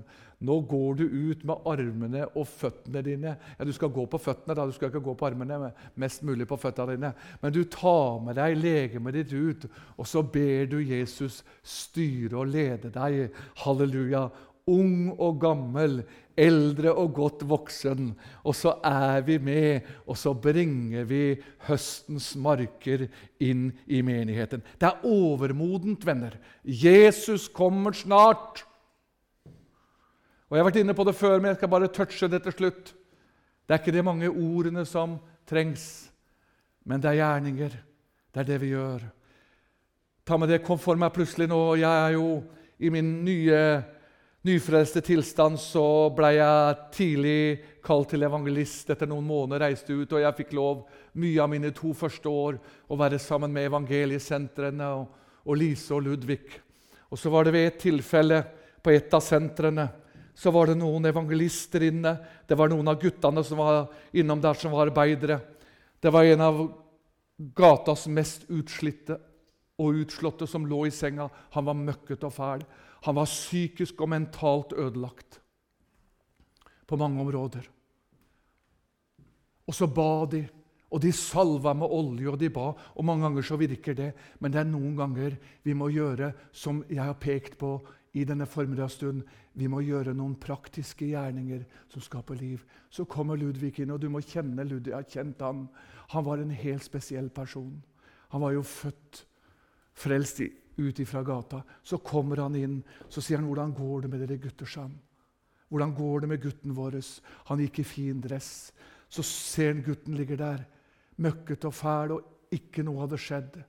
[0.46, 3.34] Nå går du ut med armene og føttene dine.
[3.58, 4.64] Ja, Du skal gå på føttene, da.
[4.64, 5.58] du skal ikke gå på armene.
[5.58, 7.12] men mest mulig på føttene dine.
[7.42, 9.66] Men du tar med deg legemet ditt ut,
[9.98, 13.34] og så ber du Jesus styre og lede deg.
[13.56, 14.30] Halleluja
[14.68, 16.00] ung og gammel,
[16.40, 18.12] eldre og godt voksen.
[18.44, 21.38] Og så er vi med, og så bringer vi
[21.68, 23.06] høstens marker
[23.40, 24.64] inn i menigheten.
[24.80, 26.38] Det er overmodent, venner.
[26.64, 28.64] Jesus kommer snart.
[30.50, 32.56] Og Jeg har vært inne på det før, men jeg skal bare touche det til
[32.56, 32.94] slutt.
[33.66, 36.10] Det er ikke de mange ordene som trengs,
[36.84, 37.76] men det er gjerninger.
[38.34, 39.04] Det er det vi gjør.
[40.26, 41.58] Ta med det kom for meg plutselig nå.
[41.78, 42.42] Jeg er jo
[42.78, 43.60] i min nye
[44.46, 45.84] nyfrelste tilstand så
[46.16, 47.40] ble jeg tidlig
[47.84, 48.90] kalt til evangelist.
[48.92, 50.84] Etter noen måneder reiste ut, og jeg fikk lov
[51.20, 55.06] mye av mine to første år å være sammen med evangeliesentrene og,
[55.44, 56.44] og Lise og Ludvig.
[57.10, 58.44] Og så var det ved et tilfelle
[58.80, 59.88] på et av sentrene
[60.40, 62.14] så var det noen evangelister inne.
[62.48, 65.36] Det var noen av guttene som var innom der, som var arbeidere.
[66.00, 66.62] Det var en av
[67.56, 69.18] gatas mest utslitte
[69.80, 71.26] og utslåtte som lå i senga.
[71.52, 72.64] Han var møkkete og fæl.
[73.06, 75.40] Han var psykisk og mentalt ødelagt
[76.86, 77.68] på mange områder.
[79.66, 80.48] Og så ba de,
[80.90, 82.72] Og de salva med olje, og de ba.
[82.98, 84.08] Og mange ganger så virker det.
[84.40, 87.76] Men det er noen ganger vi må gjøre som jeg har pekt på
[88.18, 89.22] i denne formiddagsstunden.
[89.54, 92.64] Vi må gjøre noen praktiske gjerninger som skaper liv.
[92.90, 94.90] Så kommer Ludvig inn, og du må kjenne Ludvig.
[94.90, 95.68] Jeg har kjent han.
[96.10, 97.84] Han var en helt spesiell person.
[98.34, 99.24] Han var jo født
[99.94, 100.42] frelst
[100.80, 101.62] ut ifra gata.
[101.82, 104.98] Så kommer han inn, så sier han 'Hvordan går det med dere gutter?' sa han.
[105.70, 108.72] 'Hvordan går det med gutten vår?' Han gikk i fin dress.
[109.08, 110.66] Så ser han gutten ligger der
[111.18, 113.62] møkket og fæl, og ikke noe hadde skjedd.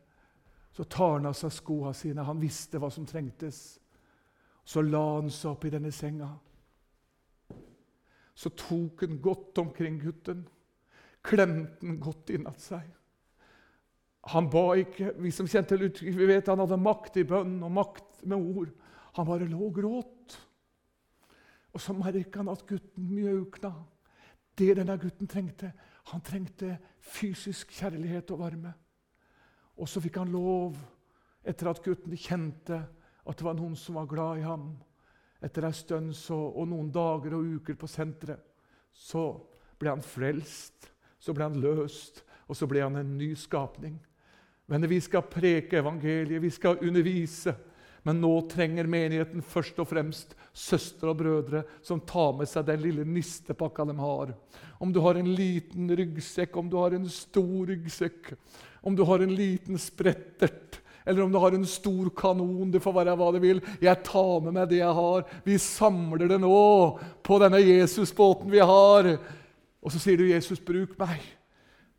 [0.71, 2.23] Så tar han av seg skoene sine.
[2.23, 3.79] Han visste hva som trengtes.
[4.63, 6.29] Så la han seg opp i denne senga.
[8.33, 10.47] Så tok han godt omkring gutten,
[11.21, 12.87] klemte han godt innat seg.
[14.29, 15.15] Han ba ikke.
[15.17, 18.69] Vi som kjente Ludvig, vi vet han hadde makt i bønn og makt med ord.
[19.17, 20.37] Han bare lå og gråt.
[21.73, 23.73] Og så merka han at gutten mjaukna.
[24.57, 25.71] Det denne gutten trengte,
[26.11, 28.73] han trengte fysisk kjærlighet og varme.
[29.79, 30.75] Og så fikk han lov,
[31.47, 34.73] etter at gutten kjente at det var noen som var glad i ham.
[35.41, 38.51] Etter ei stund og noen dager og uker på senteret
[38.93, 39.23] så
[39.79, 43.97] ble han frelst, så ble han løst, og så ble han en ny skapning.
[44.71, 47.51] Men vi skal preke evangeliet, vi skal undervise.
[48.07, 52.79] Men nå trenger menigheten først og fremst søstre og brødre som tar med seg den
[52.81, 54.31] lille nistepakka de har.
[54.81, 58.31] Om du har en liten ryggsekk, om du har en stor ryggsekk,
[58.81, 62.95] om du har en liten sprettert, eller om du har en stor kanon, det får
[62.95, 63.61] være hva det vil.
[63.81, 65.27] Jeg tar med meg det jeg har.
[65.45, 66.63] Vi samler det nå
[67.25, 69.13] på denne Jesusbåten vi har.
[69.81, 71.25] Og så sier du, 'Jesus, bruk meg'.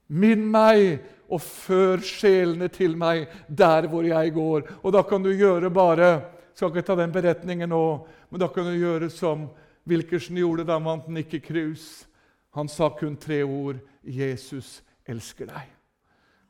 [0.09, 1.01] Minn meg
[1.33, 4.69] og før sjelene til meg der hvor jeg går.
[4.83, 6.13] Og da kan du gjøre bare
[6.53, 9.47] Skal ikke ta den beretningen nå, men da kan du gjøre som
[9.89, 12.05] Wilkerson gjorde da han vant Nikki Krus.
[12.53, 15.73] Han sa kun tre ord 'Jesus elsker deg'.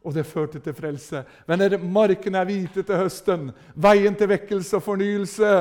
[0.03, 1.23] Og det førte til frelse.
[1.47, 3.53] Venner, markene er hvite til høsten.
[3.77, 5.53] Veien til vekkelse og fornyelse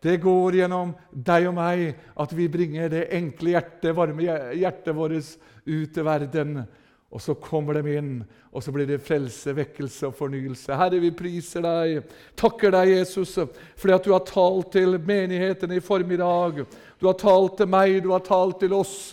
[0.00, 1.82] det går gjennom deg og meg
[2.16, 4.24] at vi bringer det enkle hjertet, varme
[4.56, 5.34] hjertet vårt
[5.66, 6.62] ut til verden.
[7.10, 8.10] Og så kommer de inn,
[8.54, 10.76] og så blir det frelse, vekkelse og fornyelse.
[10.78, 12.04] Herre, vi priser deg,
[12.38, 13.34] takker deg, Jesus,
[13.74, 16.62] fordi at du har talt til menigheten i formiddag.
[17.02, 19.10] Du har talt til meg, du har talt til oss.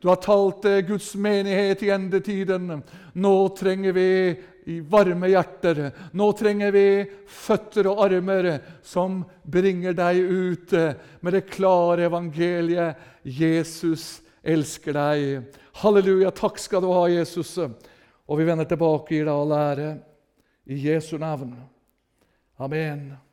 [0.00, 2.80] Du har talt til Guds menighet i endetiden.
[3.12, 4.08] Nå trenger vi
[4.72, 5.84] i varme hjerter.
[6.16, 6.88] Nå trenger vi
[7.28, 10.76] føtter og armer som bringer deg ut
[11.20, 13.00] med det klare evangeliet.
[13.24, 15.58] Jesus elsker deg.
[15.80, 17.56] Halleluja, takk skal du ha, Jesus.
[17.58, 19.90] Og vi vender tilbake, gir deg all ære.
[20.64, 21.56] I Jesu navn.
[22.58, 23.23] Amen.